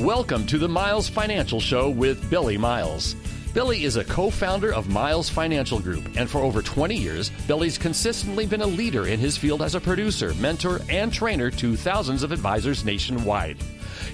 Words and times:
Welcome 0.00 0.46
to 0.48 0.58
the 0.58 0.68
Miles 0.68 1.08
Financial 1.08 1.58
Show 1.58 1.88
with 1.88 2.28
Billie 2.28 2.58
Miles. 2.58 3.14
Billie 3.54 3.84
is 3.84 3.96
a 3.96 4.04
co 4.04 4.28
founder 4.28 4.70
of 4.70 4.90
Miles 4.90 5.30
Financial 5.30 5.80
Group, 5.80 6.18
and 6.18 6.28
for 6.28 6.40
over 6.40 6.60
20 6.60 6.94
years, 6.94 7.30
Billie's 7.48 7.78
consistently 7.78 8.44
been 8.44 8.60
a 8.60 8.66
leader 8.66 9.06
in 9.06 9.18
his 9.18 9.38
field 9.38 9.62
as 9.62 9.74
a 9.74 9.80
producer, 9.80 10.34
mentor, 10.34 10.82
and 10.90 11.10
trainer 11.10 11.50
to 11.52 11.76
thousands 11.76 12.22
of 12.22 12.30
advisors 12.30 12.84
nationwide. 12.84 13.56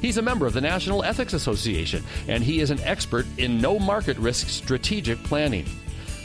He's 0.00 0.18
a 0.18 0.22
member 0.22 0.46
of 0.46 0.52
the 0.52 0.60
National 0.60 1.02
Ethics 1.02 1.32
Association, 1.32 2.04
and 2.28 2.44
he 2.44 2.60
is 2.60 2.70
an 2.70 2.80
expert 2.82 3.26
in 3.36 3.60
no 3.60 3.80
market 3.80 4.16
risk 4.18 4.50
strategic 4.50 5.20
planning. 5.24 5.66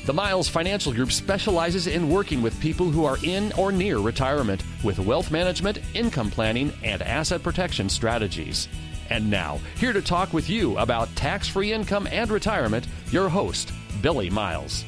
The 0.05 0.13
Miles 0.13 0.47
Financial 0.47 0.93
Group 0.93 1.11
specializes 1.11 1.87
in 1.87 2.11
working 2.11 2.43
with 2.43 2.59
people 2.61 2.91
who 2.91 3.05
are 3.05 3.17
in 3.23 3.51
or 3.53 3.71
near 3.71 3.97
retirement 3.97 4.63
with 4.83 4.99
wealth 4.99 5.31
management, 5.31 5.79
income 5.95 6.29
planning, 6.29 6.71
and 6.83 7.01
asset 7.01 7.41
protection 7.41 7.89
strategies. 7.89 8.67
And 9.09 9.29
now, 9.29 9.59
here 9.77 9.93
to 9.93 10.01
talk 10.01 10.33
with 10.33 10.49
you 10.49 10.77
about 10.77 11.15
tax 11.15 11.47
free 11.47 11.71
income 11.71 12.07
and 12.11 12.29
retirement, 12.29 12.87
your 13.09 13.29
host, 13.29 13.71
Billie 14.01 14.29
Miles. 14.29 14.83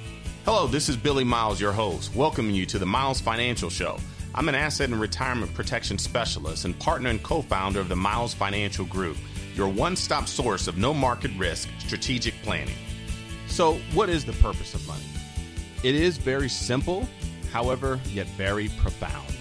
Hello, 0.46 0.68
this 0.68 0.90
is 0.90 0.98
Billie 0.98 1.23
Miles, 1.23 1.62
your 1.62 1.72
host, 1.72 2.14
welcoming 2.16 2.54
you 2.54 2.66
to 2.66 2.80
the 2.80 2.86
Miles 2.86 3.22
Financial 3.22 3.70
Show. 3.70 3.98
I'm 4.36 4.50
an 4.50 4.55
asset 4.55 4.90
and 4.90 5.00
retirement 5.00 5.54
protection 5.54 5.98
specialist 5.98 6.66
and 6.66 6.77
partner 6.80 7.10
and 7.10 7.22
co 7.24 7.41
founder 7.41 7.80
of 7.80 7.90
the 7.90 7.96
Miles 7.96 8.34
Financial 8.34 8.86
Group, 8.86 9.18
your 9.55 9.70
one 9.70 9.96
stop 9.96 10.27
source 10.27 10.68
of 10.68 10.77
no 10.77 10.94
market 10.94 11.32
risk 11.38 11.70
strategic 11.80 12.34
planning. 12.41 12.76
So, 13.48 13.76
what 13.94 14.10
is 14.10 14.26
the 14.26 14.34
purpose 14.34 14.74
of 14.74 14.86
money? 14.88 15.04
It 15.84 15.96
is 15.96 16.18
very 16.18 16.49
simple, 16.49 17.08
however, 17.52 17.99
yet 18.12 18.27
very 18.38 18.70
profound. 18.77 19.38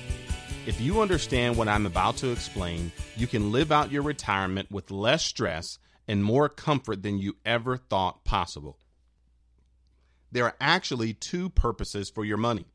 If 0.69 0.83
you 0.83 1.01
understand 1.01 1.57
what 1.57 1.67
I'm 1.67 1.87
about 1.87 2.19
to 2.19 2.31
explain, 2.31 2.93
you 3.17 3.27
can 3.27 3.53
live 3.53 3.73
out 3.73 3.91
your 3.91 4.03
retirement 4.03 4.71
with 4.71 4.91
less 4.91 5.25
stress 5.25 5.79
and 6.07 6.23
more 6.23 6.51
comfort 6.51 7.03
than 7.03 7.17
you 7.17 7.37
ever 7.47 7.79
thought 7.79 8.23
possible. 8.23 8.77
There 10.31 10.45
are 10.45 10.57
actually 10.61 11.15
two 11.15 11.49
purposes 11.49 12.11
for 12.11 12.23
your 12.23 12.37
money. 12.37 12.67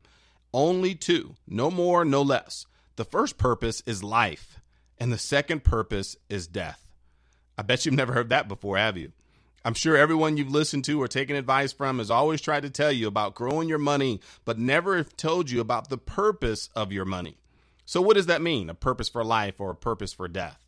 Only 0.52 0.96
two, 0.96 1.36
no 1.46 1.70
more, 1.70 2.04
no 2.04 2.20
less. 2.20 2.66
The 2.96 3.04
first 3.04 3.38
purpose 3.38 3.80
is 3.86 4.02
life, 4.02 4.58
and 4.98 5.12
the 5.12 5.16
second 5.16 5.62
purpose 5.62 6.16
is 6.28 6.48
death. 6.48 6.84
I 7.56 7.62
bet 7.62 7.86
you've 7.86 7.94
never 7.94 8.12
heard 8.12 8.30
that 8.30 8.48
before, 8.48 8.76
have 8.76 8.96
you? 8.96 9.12
I'm 9.64 9.74
sure 9.74 9.96
everyone 9.96 10.36
you've 10.36 10.50
listened 10.50 10.84
to 10.86 11.00
or 11.00 11.06
taken 11.06 11.36
advice 11.36 11.72
from 11.72 11.98
has 11.98 12.10
always 12.10 12.40
tried 12.40 12.64
to 12.64 12.70
tell 12.70 12.90
you 12.90 13.06
about 13.06 13.36
growing 13.36 13.68
your 13.68 13.78
money, 13.78 14.20
but 14.44 14.58
never 14.58 14.96
have 14.96 15.16
told 15.16 15.48
you 15.48 15.60
about 15.60 15.90
the 15.90 15.96
purpose 15.96 16.70
of 16.74 16.90
your 16.90 17.04
money. 17.04 17.36
So, 17.86 18.00
what 18.00 18.16
does 18.16 18.26
that 18.26 18.42
mean? 18.42 18.70
A 18.70 18.74
purpose 18.74 19.08
for 19.08 19.24
life 19.24 19.60
or 19.60 19.70
a 19.70 19.76
purpose 19.76 20.12
for 20.12 20.28
death? 20.28 20.64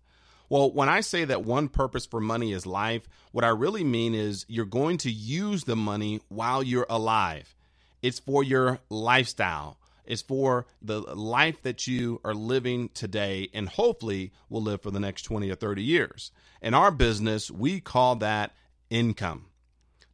Well, 0.48 0.70
when 0.70 0.88
I 0.88 1.00
say 1.00 1.24
that 1.24 1.44
one 1.44 1.68
purpose 1.68 2.06
for 2.06 2.20
money 2.20 2.52
is 2.52 2.66
life, 2.66 3.08
what 3.32 3.44
I 3.44 3.48
really 3.48 3.84
mean 3.84 4.14
is 4.14 4.46
you're 4.48 4.64
going 4.64 4.98
to 4.98 5.10
use 5.10 5.64
the 5.64 5.76
money 5.76 6.20
while 6.28 6.62
you're 6.62 6.86
alive. 6.88 7.56
It's 8.02 8.20
for 8.20 8.44
your 8.44 8.78
lifestyle, 8.88 9.78
it's 10.04 10.22
for 10.22 10.66
the 10.80 11.00
life 11.00 11.62
that 11.62 11.88
you 11.88 12.20
are 12.24 12.34
living 12.34 12.90
today 12.90 13.48
and 13.52 13.68
hopefully 13.68 14.32
will 14.48 14.62
live 14.62 14.82
for 14.82 14.92
the 14.92 15.00
next 15.00 15.22
20 15.22 15.50
or 15.50 15.56
30 15.56 15.82
years. 15.82 16.30
In 16.62 16.74
our 16.74 16.92
business, 16.92 17.50
we 17.50 17.80
call 17.80 18.16
that 18.16 18.54
income. 18.88 19.46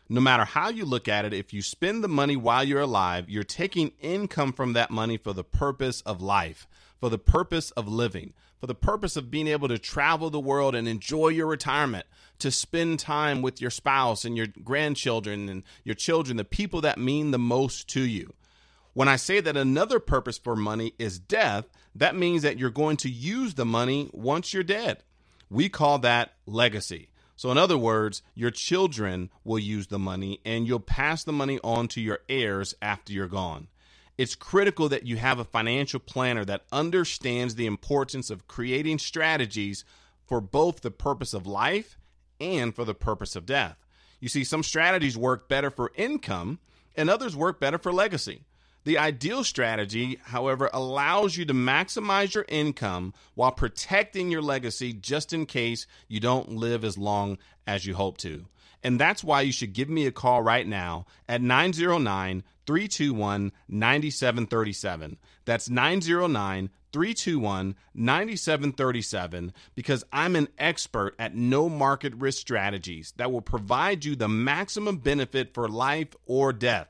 No 0.09 0.21
matter 0.21 0.45
how 0.45 0.69
you 0.69 0.85
look 0.85 1.09
at 1.09 1.25
it, 1.25 1.35
if 1.35 1.53
you 1.53 1.63
spend 1.63 2.03
the 2.03 2.09
money 2.09 2.37
while 2.37 2.65
you're 2.65 2.81
alive, 2.81 3.29
you're 3.29 3.45
taking 3.45 3.93
income 4.01 4.53
from 4.53 4.73
that 4.73 4.91
money 4.91 5.17
for 5.17 5.33
the 5.33 5.45
purpose 5.45 6.01
of 6.03 6.23
life 6.23 6.67
for 7.03 7.11
the 7.11 7.19
purpose 7.19 7.73
of 7.73 7.89
living, 7.89 8.33
for 8.61 8.69
the 8.69 8.77
purpose 8.77 9.17
of 9.17 9.29
being 9.29 9.49
able 9.49 9.67
to 9.67 9.77
travel 9.77 10.31
the 10.31 10.39
world 10.39 10.73
and 10.77 10.87
enjoy 10.87 11.27
your 11.27 11.49
retirement, 11.49 12.07
to 12.39 12.49
spend 12.49 13.01
time 13.01 13.43
with 13.43 13.61
your 13.61 13.73
spouse 13.73 14.25
and 14.25 14.37
your 14.37 14.47
grandchildren 14.63 15.49
and 15.49 15.65
your 15.83 15.97
children, 15.97 16.37
the 16.37 16.45
people 16.45 16.81
that 16.81 16.99
mean 16.99 17.33
the 17.33 17.41
most 17.41 17.89
to 17.89 18.03
you. 18.03 18.33
When 18.93 19.09
I 19.09 19.17
say 19.17 19.41
that 19.41 19.57
another 19.57 19.99
purpose 19.99 20.39
for 20.39 20.55
money 20.55 20.95
is 20.97 21.19
death, 21.19 21.65
that 21.97 22.15
means 22.15 22.43
that 22.43 22.57
you're 22.57 22.71
going 22.71 22.99
to 22.99 23.11
use 23.11 23.55
the 23.55 23.65
money 23.65 24.09
once 24.13 24.55
you're 24.55 24.63
dead. 24.63 25.03
We 25.51 25.69
call 25.69 25.99
that 25.99 26.35
legacy. 26.47 27.09
So, 27.35 27.51
in 27.51 27.59
other 27.59 27.79
words, 27.79 28.23
your 28.37 28.53
children 28.53 29.29
will 29.43 29.59
use 29.59 29.89
the 29.89 29.99
money 29.99 30.41
and 30.45 30.69
you'll 30.69 30.79
pass 30.79 31.25
the 31.25 31.33
money 31.33 31.59
on 31.65 31.89
to 31.89 32.01
your 32.01 32.21
heirs 32.29 32.77
after 32.81 33.13
you're 33.13 33.27
gone. 33.27 33.67
It's 34.19 34.35
critical 34.35 34.89
that 34.91 35.07
you 35.07 35.17
have 35.17 35.39
a 35.39 35.45
financial 35.45 35.99
planner 35.99 36.45
that 36.45 36.65
understands 36.71 37.55
the 37.55 37.67
importance 37.67 38.31
of 38.31 38.47
creating 38.47 38.99
strategies 38.99 39.85
for 40.27 40.41
both 40.41 40.81
the 40.81 40.91
purpose 40.91 41.35
of 41.35 41.47
life 41.47 41.99
and 42.41 42.75
for 42.75 42.85
the 42.85 42.95
purpose 42.95 43.37
of 43.37 43.47
death. 43.47 43.79
You 44.21 44.29
see, 44.29 44.45
some 44.45 44.63
strategies 44.63 45.17
work 45.17 45.49
better 45.49 45.71
for 45.71 45.93
income 45.97 46.59
and 46.95 47.09
others 47.09 47.35
work 47.35 47.59
better 47.59 47.79
for 47.79 47.93
legacy. 47.93 48.45
The 48.85 48.99
ideal 48.99 49.45
strategy, 49.45 50.19
however, 50.25 50.69
allows 50.73 51.37
you 51.37 51.45
to 51.47 51.55
maximize 51.55 52.35
your 52.35 52.45
income 52.49 53.15
while 53.35 53.53
protecting 53.53 54.31
your 54.31 54.43
legacy 54.43 54.93
just 54.93 55.33
in 55.33 55.47
case 55.47 55.87
you 56.09 56.19
don't 56.19 56.51
live 56.51 56.85
as 56.85 56.99
long 56.99 57.39
as 57.67 57.87
you 57.87 57.95
hope 57.95 58.19
to. 58.19 58.47
And 58.83 58.99
that's 58.99 59.23
why 59.23 59.43
you 59.43 59.53
should 59.53 59.73
give 59.73 59.89
me 59.89 60.07
a 60.07 60.13
call 60.13 60.43
right 60.43 60.67
now 60.67 61.07
at 61.29 61.41
909 61.41 62.43
321 62.67 63.53
9737. 63.69 65.19
That's 65.45 65.69
909 65.69 66.71
321 66.93 67.75
9737 67.95 69.53
because 69.75 70.05
I'm 70.13 70.37
an 70.37 70.49
expert 70.59 71.15
at 71.19 71.35
no 71.35 71.69
market 71.69 72.15
risk 72.17 72.41
strategies 72.41 73.13
that 73.17 73.33
will 73.33 73.41
provide 73.41 74.05
you 74.05 74.17
the 74.17 74.29
maximum 74.29 74.99
benefit 74.99 75.55
for 75.55 75.69
life 75.69 76.15
or 76.27 76.53
death. 76.53 76.89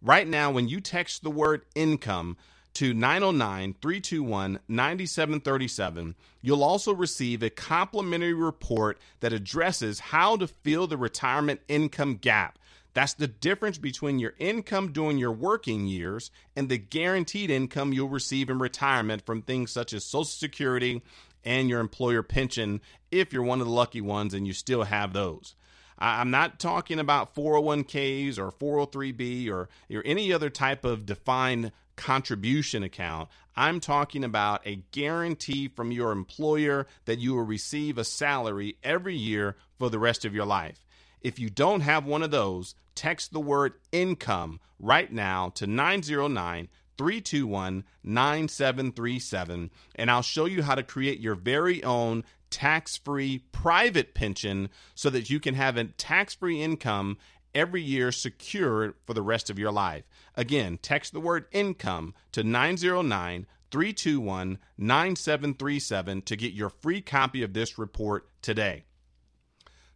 Right 0.00 0.26
now, 0.26 0.50
when 0.50 0.68
you 0.68 0.80
text 0.80 1.22
the 1.22 1.30
word 1.30 1.64
income 1.74 2.36
to 2.74 2.94
909 2.94 3.74
321 3.80 4.58
9737, 4.68 6.14
you'll 6.40 6.64
also 6.64 6.94
receive 6.94 7.42
a 7.42 7.50
complimentary 7.50 8.32
report 8.32 8.98
that 9.20 9.32
addresses 9.32 10.00
how 10.00 10.36
to 10.36 10.46
fill 10.46 10.86
the 10.86 10.96
retirement 10.96 11.60
income 11.68 12.16
gap. 12.16 12.58
That's 12.94 13.14
the 13.14 13.28
difference 13.28 13.78
between 13.78 14.18
your 14.18 14.34
income 14.38 14.92
during 14.92 15.18
your 15.18 15.32
working 15.32 15.86
years 15.86 16.30
and 16.54 16.68
the 16.68 16.78
guaranteed 16.78 17.50
income 17.50 17.92
you'll 17.92 18.08
receive 18.08 18.50
in 18.50 18.58
retirement 18.58 19.24
from 19.24 19.42
things 19.42 19.70
such 19.70 19.92
as 19.92 20.04
Social 20.04 20.24
Security 20.24 21.02
and 21.44 21.68
your 21.68 21.80
employer 21.80 22.22
pension 22.22 22.80
if 23.10 23.32
you're 23.32 23.42
one 23.42 23.60
of 23.60 23.66
the 23.66 23.72
lucky 23.72 24.00
ones 24.00 24.34
and 24.34 24.46
you 24.46 24.52
still 24.52 24.84
have 24.84 25.12
those. 25.12 25.54
I'm 25.98 26.30
not 26.30 26.58
talking 26.58 26.98
about 26.98 27.34
401ks 27.34 28.38
or 28.38 28.50
403b 28.50 29.48
or, 29.50 29.68
or 29.90 30.02
any 30.04 30.32
other 30.32 30.50
type 30.50 30.84
of 30.84 31.06
defined 31.06 31.72
contribution 31.96 32.82
account. 32.82 33.28
I'm 33.54 33.80
talking 33.80 34.24
about 34.24 34.66
a 34.66 34.82
guarantee 34.92 35.68
from 35.68 35.92
your 35.92 36.12
employer 36.12 36.86
that 37.04 37.18
you 37.18 37.34
will 37.34 37.44
receive 37.44 37.98
a 37.98 38.04
salary 38.04 38.76
every 38.82 39.16
year 39.16 39.56
for 39.78 39.90
the 39.90 39.98
rest 39.98 40.24
of 40.24 40.34
your 40.34 40.46
life. 40.46 40.86
If 41.20 41.38
you 41.38 41.50
don't 41.50 41.82
have 41.82 42.06
one 42.06 42.22
of 42.22 42.30
those, 42.30 42.74
text 42.94 43.32
the 43.32 43.40
word 43.40 43.74
income 43.92 44.60
right 44.78 45.12
now 45.12 45.50
to 45.50 45.66
909 45.66 46.68
321 46.98 47.84
9737, 48.04 49.70
and 49.94 50.10
I'll 50.10 50.22
show 50.22 50.44
you 50.44 50.62
how 50.62 50.74
to 50.74 50.82
create 50.82 51.20
your 51.20 51.34
very 51.34 51.82
own 51.84 52.24
tax 52.50 52.96
free 52.96 53.44
private 53.50 54.14
pension 54.14 54.68
so 54.94 55.10
that 55.10 55.30
you 55.30 55.40
can 55.40 55.54
have 55.54 55.76
a 55.76 55.84
tax 55.84 56.34
free 56.34 56.62
income 56.62 57.18
every 57.54 57.82
year 57.82 58.12
secured 58.12 58.94
for 59.06 59.14
the 59.14 59.22
rest 59.22 59.50
of 59.50 59.58
your 59.58 59.72
life. 59.72 60.04
Again, 60.36 60.78
text 60.80 61.12
the 61.12 61.20
word 61.20 61.46
income 61.52 62.14
to 62.32 62.42
909 62.42 63.46
321 63.70 64.58
9737 64.76 66.22
to 66.22 66.36
get 66.36 66.52
your 66.52 66.68
free 66.68 67.00
copy 67.00 67.42
of 67.42 67.54
this 67.54 67.78
report 67.78 68.28
today. 68.42 68.84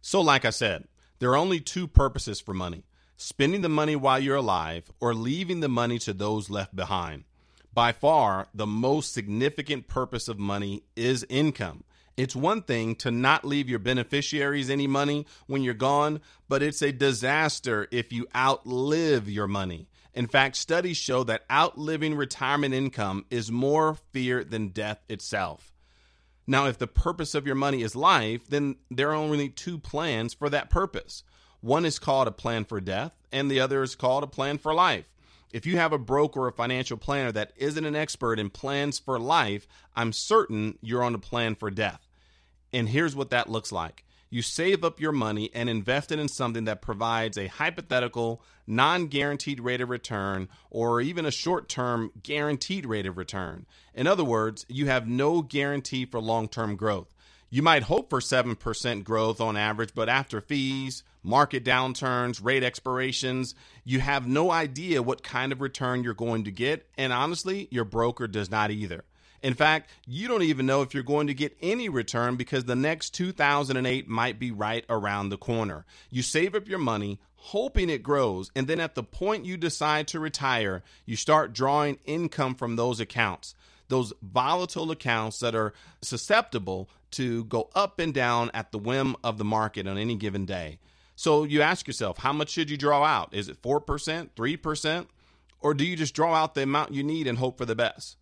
So, 0.01 0.21
like 0.21 0.45
I 0.45 0.51
said, 0.51 0.87
there 1.19 1.31
are 1.31 1.37
only 1.37 1.59
two 1.59 1.87
purposes 1.87 2.39
for 2.39 2.53
money 2.53 2.83
spending 3.17 3.61
the 3.61 3.69
money 3.69 3.95
while 3.95 4.19
you're 4.19 4.35
alive 4.35 4.91
or 4.99 5.13
leaving 5.13 5.59
the 5.59 5.67
money 5.67 5.99
to 5.99 6.13
those 6.13 6.49
left 6.49 6.75
behind. 6.75 7.25
By 7.73 7.91
far, 7.91 8.47
the 8.53 8.65
most 8.65 9.13
significant 9.13 9.87
purpose 9.87 10.27
of 10.27 10.39
money 10.39 10.83
is 10.95 11.25
income. 11.29 11.83
It's 12.15 12.35
one 12.35 12.63
thing 12.63 12.95
to 12.95 13.11
not 13.11 13.45
leave 13.45 13.69
your 13.69 13.77
beneficiaries 13.77 14.71
any 14.71 14.87
money 14.87 15.27
when 15.45 15.61
you're 15.61 15.75
gone, 15.75 16.21
but 16.49 16.63
it's 16.63 16.81
a 16.81 16.91
disaster 16.91 17.87
if 17.91 18.11
you 18.11 18.27
outlive 18.35 19.29
your 19.29 19.47
money. 19.47 19.87
In 20.15 20.25
fact, 20.25 20.55
studies 20.55 20.97
show 20.97 21.23
that 21.25 21.45
outliving 21.51 22.15
retirement 22.15 22.73
income 22.73 23.25
is 23.29 23.51
more 23.51 23.97
fear 24.11 24.43
than 24.43 24.69
death 24.69 25.03
itself. 25.07 25.71
Now, 26.47 26.65
if 26.65 26.79
the 26.79 26.87
purpose 26.87 27.35
of 27.35 27.45
your 27.45 27.55
money 27.55 27.83
is 27.83 27.95
life, 27.95 28.47
then 28.47 28.77
there 28.89 29.11
are 29.11 29.15
only 29.15 29.49
two 29.49 29.77
plans 29.77 30.33
for 30.33 30.49
that 30.49 30.71
purpose. 30.71 31.23
One 31.67 31.83
is 31.83 31.99
called 31.99 32.29
a 32.29 32.31
plan 32.31 32.63
for 32.63 32.79
death, 32.79 33.11
and 33.29 33.51
the 33.51 33.59
other 33.59 33.83
is 33.83 33.93
called 33.93 34.23
a 34.23 34.27
plan 34.27 34.57
for 34.57 34.73
life. 34.73 35.03
If 35.51 35.65
you 35.65 35.75
have 35.75 35.91
a 35.91 35.97
broker 35.97 36.39
or 36.39 36.47
a 36.47 36.53
financial 36.53 36.95
planner 36.95 37.33
that 37.33 37.51
isn't 37.57 37.83
an 37.83 37.93
expert 37.93 38.39
in 38.39 38.49
plans 38.49 38.99
for 38.99 39.19
life, 39.19 39.67
I'm 39.93 40.13
certain 40.13 40.77
you're 40.81 41.03
on 41.03 41.13
a 41.13 41.19
plan 41.19 41.55
for 41.55 41.69
death. 41.69 42.07
And 42.71 42.87
here's 42.87 43.17
what 43.17 43.31
that 43.31 43.49
looks 43.49 43.73
like 43.73 44.05
you 44.29 44.41
save 44.41 44.85
up 44.85 45.01
your 45.01 45.11
money 45.11 45.51
and 45.53 45.69
invest 45.69 46.13
it 46.13 46.19
in 46.19 46.29
something 46.29 46.63
that 46.63 46.81
provides 46.81 47.37
a 47.37 47.47
hypothetical, 47.47 48.41
non 48.65 49.07
guaranteed 49.07 49.59
rate 49.59 49.81
of 49.81 49.89
return 49.89 50.47
or 50.69 51.01
even 51.01 51.25
a 51.25 51.31
short 51.31 51.67
term 51.67 52.13
guaranteed 52.23 52.85
rate 52.85 53.05
of 53.05 53.17
return. 53.17 53.65
In 53.93 54.07
other 54.07 54.23
words, 54.23 54.65
you 54.69 54.85
have 54.85 55.05
no 55.05 55.41
guarantee 55.41 56.05
for 56.05 56.21
long 56.21 56.47
term 56.47 56.77
growth. 56.77 57.13
You 57.49 57.61
might 57.61 57.83
hope 57.83 58.09
for 58.09 58.19
7% 58.19 59.03
growth 59.05 59.39
on 59.39 59.55
average, 59.55 59.91
but 59.95 60.09
after 60.09 60.41
fees, 60.41 61.03
market 61.27 61.63
downturns, 61.63 62.43
rate 62.43 62.63
expirations, 62.63 63.53
you 63.83 63.99
have 63.99 64.25
no 64.25 64.49
idea 64.49 65.03
what 65.03 65.21
kind 65.21 65.51
of 65.51 65.61
return 65.61 66.03
you're 66.03 66.13
going 66.13 66.45
to 66.45 66.51
get. 66.51 66.87
And 66.97 67.11
honestly, 67.11 67.67
your 67.69 67.85
broker 67.85 68.27
does 68.27 68.49
not 68.49 68.71
either. 68.71 69.03
In 69.43 69.53
fact, 69.53 69.91
you 70.07 70.27
don't 70.27 70.41
even 70.41 70.65
know 70.65 70.81
if 70.81 70.93
you're 70.93 71.03
going 71.03 71.27
to 71.27 71.33
get 71.33 71.55
any 71.61 71.89
return 71.89 72.37
because 72.37 72.65
the 72.65 72.75
next 72.75 73.11
2008 73.11 74.07
might 74.07 74.39
be 74.39 74.51
right 74.51 74.83
around 74.89 75.29
the 75.29 75.37
corner. 75.37 75.85
You 76.09 76.23
save 76.23 76.55
up 76.55 76.67
your 76.67 76.79
money, 76.79 77.19
hoping 77.35 77.89
it 77.89 78.01
grows, 78.01 78.49
and 78.55 78.67
then 78.67 78.79
at 78.79 78.95
the 78.95 79.03
point 79.03 79.45
you 79.45 79.57
decide 79.57 80.07
to 80.07 80.19
retire, 80.19 80.81
you 81.05 81.15
start 81.15 81.53
drawing 81.53 81.99
income 82.05 82.55
from 82.55 82.75
those 82.77 82.99
accounts. 82.99 83.53
Those 83.89 84.11
volatile 84.21 84.91
accounts 84.91 85.39
that 85.39 85.55
are 85.55 85.73
susceptible 86.01 86.89
to 87.11 87.45
go 87.45 87.69
up 87.75 87.99
and 87.99 88.13
down 88.13 88.49
at 88.53 88.71
the 88.71 88.79
whim 88.79 89.15
of 89.23 89.37
the 89.37 89.45
market 89.45 89.87
on 89.87 89.97
any 89.97 90.15
given 90.15 90.45
day. 90.45 90.79
So 91.17 91.45
you 91.45 91.63
ask 91.63 91.87
yourself, 91.87 92.19
how 92.19 92.31
much 92.31 92.51
should 92.51 92.69
you 92.69 92.77
draw 92.77 93.03
out? 93.03 93.33
Is 93.33 93.49
it 93.49 93.59
4%, 93.63 94.29
3%? 94.35 95.07
Or 95.59 95.73
do 95.73 95.83
you 95.83 95.95
just 95.95 96.13
draw 96.13 96.35
out 96.35 96.53
the 96.53 96.61
amount 96.61 96.93
you 96.93 97.03
need 97.03 97.25
and 97.25 97.39
hope 97.39 97.57
for 97.57 97.65
the 97.65 97.73
best? 97.73 98.17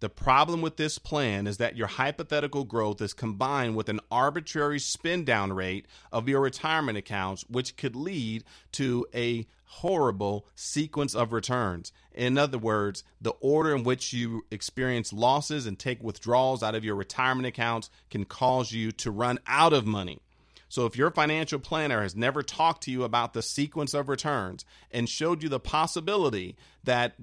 The 0.00 0.08
problem 0.08 0.62
with 0.62 0.78
this 0.78 0.96
plan 0.96 1.46
is 1.46 1.58
that 1.58 1.76
your 1.76 1.88
hypothetical 1.88 2.64
growth 2.64 3.02
is 3.02 3.12
combined 3.12 3.76
with 3.76 3.90
an 3.90 4.00
arbitrary 4.10 4.78
spend 4.78 5.26
down 5.26 5.52
rate 5.52 5.84
of 6.10 6.26
your 6.26 6.40
retirement 6.40 6.96
accounts, 6.96 7.44
which 7.50 7.76
could 7.76 7.94
lead 7.94 8.44
to 8.72 9.06
a 9.14 9.46
horrible 9.64 10.46
sequence 10.54 11.14
of 11.14 11.34
returns. 11.34 11.92
In 12.14 12.38
other 12.38 12.56
words, 12.56 13.04
the 13.20 13.34
order 13.42 13.76
in 13.76 13.84
which 13.84 14.14
you 14.14 14.46
experience 14.50 15.12
losses 15.12 15.66
and 15.66 15.78
take 15.78 16.02
withdrawals 16.02 16.62
out 16.62 16.74
of 16.74 16.84
your 16.84 16.94
retirement 16.94 17.46
accounts 17.46 17.90
can 18.08 18.24
cause 18.24 18.72
you 18.72 18.90
to 18.92 19.10
run 19.10 19.38
out 19.46 19.74
of 19.74 19.84
money. 19.84 20.22
So, 20.68 20.86
if 20.86 20.96
your 20.96 21.10
financial 21.10 21.58
planner 21.58 22.02
has 22.02 22.14
never 22.14 22.42
talked 22.42 22.82
to 22.84 22.90
you 22.90 23.04
about 23.04 23.32
the 23.32 23.42
sequence 23.42 23.94
of 23.94 24.08
returns 24.08 24.64
and 24.90 25.08
showed 25.08 25.42
you 25.42 25.48
the 25.48 25.60
possibility 25.60 26.56
that 26.84 27.14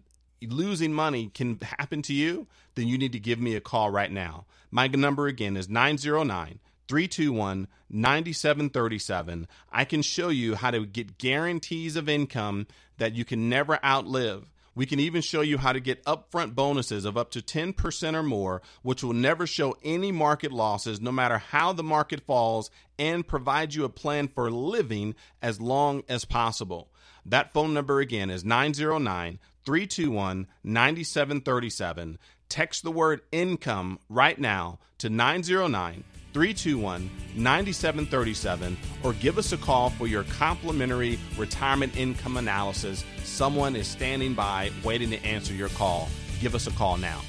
losing 0.41 0.93
money 0.93 1.31
can 1.33 1.59
happen 1.61 2.01
to 2.03 2.13
you, 2.13 2.47
then 2.75 2.87
you 2.87 2.97
need 2.97 3.11
to 3.13 3.19
give 3.19 3.39
me 3.39 3.55
a 3.55 3.61
call 3.61 3.89
right 3.89 4.11
now. 4.11 4.45
My 4.71 4.87
number 4.87 5.27
again 5.27 5.57
is 5.57 5.69
909 5.69 6.59
321 6.87 7.67
9737. 7.89 9.47
I 9.71 9.85
can 9.85 10.01
show 10.01 10.29
you 10.29 10.55
how 10.55 10.71
to 10.71 10.85
get 10.85 11.17
guarantees 11.17 11.95
of 11.95 12.09
income 12.09 12.67
that 12.97 13.13
you 13.13 13.25
can 13.25 13.49
never 13.49 13.83
outlive. 13.83 14.51
We 14.75 14.85
can 14.85 14.99
even 14.99 15.21
show 15.21 15.39
you 15.39 15.57
how 15.57 15.71
to 15.71 15.79
get 15.79 16.03
upfront 16.03 16.53
bonuses 16.53 17.05
of 17.05 17.17
up 17.17 17.31
to 17.31 17.41
10% 17.41 18.13
or 18.13 18.23
more, 18.23 18.61
which 18.81 19.03
will 19.03 19.13
never 19.13 19.47
show 19.47 19.77
any 19.83 20.11
market 20.11 20.51
losses 20.51 20.99
no 20.99 21.13
matter 21.13 21.37
how 21.37 21.71
the 21.71 21.83
market 21.83 22.21
falls, 22.27 22.69
and 22.99 23.25
provide 23.25 23.73
you 23.73 23.85
a 23.85 23.89
plan 23.89 24.27
for 24.27 24.51
living 24.51 25.15
as 25.41 25.61
long 25.61 26.03
as 26.09 26.25
possible. 26.25 26.89
That 27.25 27.53
phone 27.53 27.73
number 27.73 28.01
again 28.01 28.29
is 28.29 28.43
909 28.43 29.39
321 29.65 30.47
9737. 30.63 32.17
Text 32.49 32.83
the 32.83 32.91
word 32.91 33.21
income 33.31 33.99
right 34.09 34.37
now 34.37 34.79
to 34.99 35.09
909 35.09 36.03
321 36.35 37.09
9737 37.37 38.75
or 39.03 39.13
give 39.13 39.37
us 39.37 39.53
a 39.53 39.57
call 39.57 39.89
for 39.91 40.05
your 40.05 40.23
complimentary 40.23 41.17
retirement 41.37 41.95
income 41.95 42.35
analysis. 42.35 43.05
Someone 43.23 43.73
is 43.73 43.87
standing 43.87 44.33
by 44.33 44.69
waiting 44.83 45.09
to 45.11 45.25
answer 45.25 45.53
your 45.53 45.69
call. 45.69 46.09
Give 46.41 46.53
us 46.53 46.67
a 46.67 46.71
call 46.71 46.97
now. 46.97 47.21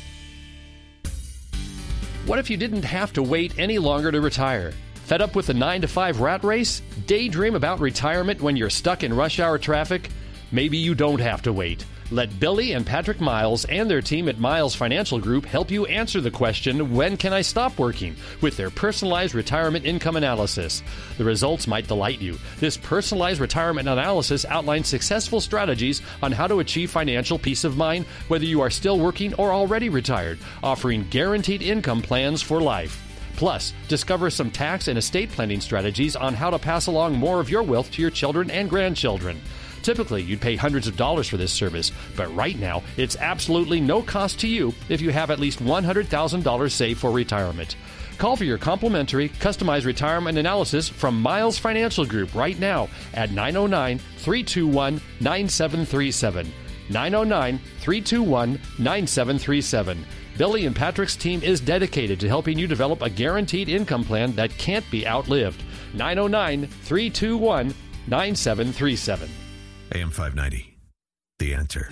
What 2.26 2.40
if 2.40 2.50
you 2.50 2.56
didn't 2.56 2.84
have 2.84 3.12
to 3.12 3.22
wait 3.22 3.56
any 3.60 3.78
longer 3.78 4.10
to 4.10 4.20
retire? 4.20 4.74
Fed 5.04 5.22
up 5.22 5.36
with 5.36 5.46
the 5.46 5.54
9 5.54 5.82
to 5.82 5.86
5 5.86 6.20
rat 6.20 6.42
race? 6.42 6.82
Daydream 7.06 7.54
about 7.54 7.78
retirement 7.78 8.42
when 8.42 8.56
you're 8.56 8.68
stuck 8.68 9.04
in 9.04 9.14
rush 9.14 9.38
hour 9.38 9.56
traffic? 9.56 10.10
Maybe 10.50 10.78
you 10.78 10.96
don't 10.96 11.20
have 11.20 11.42
to 11.42 11.52
wait. 11.52 11.86
Let 12.12 12.38
Billie 12.38 12.70
and 12.70 12.86
Patrick 12.86 13.20
Miles 13.20 13.64
and 13.64 13.90
their 13.90 14.00
team 14.00 14.28
at 14.28 14.38
Miles 14.38 14.76
Financial 14.76 15.18
Group 15.18 15.44
help 15.44 15.72
you 15.72 15.86
answer 15.86 16.20
the 16.20 16.30
question, 16.30 16.94
When 16.94 17.16
can 17.16 17.32
I 17.32 17.42
stop 17.42 17.76
working? 17.80 18.14
with 18.40 18.56
their 18.56 18.70
personalized 18.70 19.34
retirement 19.34 19.84
income 19.84 20.14
analysis. 20.14 20.84
The 21.18 21.24
results 21.24 21.66
might 21.66 21.88
delight 21.88 22.20
you. 22.20 22.38
This 22.60 22.76
personalized 22.76 23.40
retirement 23.40 23.88
analysis 23.88 24.44
outlines 24.44 24.86
successful 24.86 25.40
strategies 25.40 26.00
on 26.22 26.30
how 26.30 26.46
to 26.46 26.60
achieve 26.60 26.92
financial 26.92 27.40
peace 27.40 27.64
of 27.64 27.76
mind, 27.76 28.04
whether 28.28 28.44
you 28.44 28.60
are 28.60 28.70
still 28.70 29.00
working 29.00 29.34
or 29.34 29.52
already 29.52 29.88
retired, 29.88 30.38
offering 30.62 31.08
guaranteed 31.10 31.60
income 31.60 32.02
plans 32.02 32.40
for 32.40 32.60
life. 32.60 33.02
Plus, 33.34 33.72
discover 33.88 34.30
some 34.30 34.52
tax 34.52 34.86
and 34.86 34.96
estate 34.96 35.30
planning 35.30 35.60
strategies 35.60 36.14
on 36.14 36.34
how 36.34 36.50
to 36.50 36.58
pass 36.58 36.86
along 36.86 37.16
more 37.16 37.40
of 37.40 37.50
your 37.50 37.64
wealth 37.64 37.90
to 37.90 38.00
your 38.00 38.12
children 38.12 38.48
and 38.50 38.70
grandchildren. 38.70 39.40
Typically, 39.86 40.20
you'd 40.20 40.40
pay 40.40 40.56
hundreds 40.56 40.88
of 40.88 40.96
dollars 40.96 41.28
for 41.28 41.36
this 41.36 41.52
service, 41.52 41.92
but 42.16 42.34
right 42.34 42.58
now, 42.58 42.82
it's 42.96 43.14
absolutely 43.20 43.78
no 43.78 44.02
cost 44.02 44.40
to 44.40 44.48
you 44.48 44.74
if 44.88 45.00
you 45.00 45.10
have 45.10 45.30
at 45.30 45.38
least 45.38 45.62
$100,000 45.62 46.70
saved 46.72 46.98
for 46.98 47.12
retirement. 47.12 47.76
Call 48.18 48.34
for 48.34 48.42
your 48.42 48.58
complimentary, 48.58 49.28
customized 49.28 49.84
retirement 49.84 50.38
analysis 50.38 50.88
from 50.88 51.22
Miles 51.22 51.56
Financial 51.56 52.04
Group 52.04 52.34
right 52.34 52.58
now 52.58 52.88
at 53.14 53.30
909 53.30 54.00
321 54.16 55.00
9737. 55.20 56.52
909 56.90 57.60
321 57.78 58.60
9737. 58.80 60.04
Billie 60.36 60.66
and 60.66 60.74
Patrick's 60.74 61.14
team 61.14 61.40
is 61.44 61.60
dedicated 61.60 62.18
to 62.18 62.26
helping 62.26 62.58
you 62.58 62.66
develop 62.66 63.02
a 63.02 63.08
guaranteed 63.08 63.68
income 63.68 64.02
plan 64.02 64.32
that 64.32 64.50
can't 64.58 64.90
be 64.90 65.06
outlived. 65.06 65.62
909 65.94 66.66
321 66.66 67.72
9737. 68.08 69.45
AM 69.92 70.10
590. 70.10 70.76
The 71.38 71.54
answer. 71.54 71.88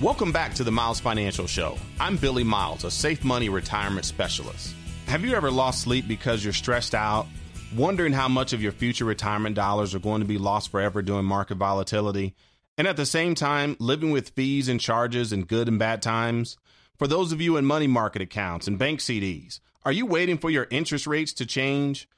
Welcome 0.00 0.32
back 0.32 0.54
to 0.54 0.64
the 0.64 0.70
Miles 0.70 0.98
Financial 0.98 1.46
Show. 1.46 1.76
I'm 2.00 2.16
Billie 2.16 2.44
Miles, 2.44 2.84
a 2.84 2.90
safe 2.90 3.22
money 3.22 3.48
retirement 3.48 4.06
specialist. 4.06 4.74
Have 5.06 5.24
you 5.24 5.34
ever 5.34 5.50
lost 5.50 5.82
sleep 5.82 6.08
because 6.08 6.42
you're 6.42 6.52
stressed 6.52 6.94
out, 6.94 7.26
wondering 7.74 8.12
how 8.12 8.28
much 8.28 8.52
of 8.52 8.62
your 8.62 8.72
future 8.72 9.04
retirement 9.04 9.54
dollars 9.56 9.94
are 9.94 9.98
going 9.98 10.20
to 10.20 10.26
be 10.26 10.38
lost 10.38 10.70
forever 10.70 11.02
during 11.02 11.26
market 11.26 11.56
volatility, 11.56 12.34
and 12.78 12.86
at 12.86 12.96
the 12.96 13.06
same 13.06 13.34
time 13.34 13.76
living 13.78 14.10
with 14.10 14.30
fees 14.30 14.68
and 14.68 14.80
charges 14.80 15.32
in 15.32 15.44
good 15.44 15.68
and 15.68 15.78
bad 15.78 16.00
times? 16.00 16.56
For 16.98 17.06
those 17.06 17.32
of 17.32 17.42
you 17.42 17.58
in 17.58 17.66
money 17.66 17.86
market 17.86 18.22
accounts 18.22 18.66
and 18.66 18.78
bank 18.78 19.00
CDs, 19.00 19.60
are 19.84 19.92
you 19.92 20.06
waiting 20.06 20.38
for 20.38 20.48
your 20.48 20.66
interest 20.70 21.06
rates 21.06 21.34
to 21.34 21.46
change? 21.46 22.08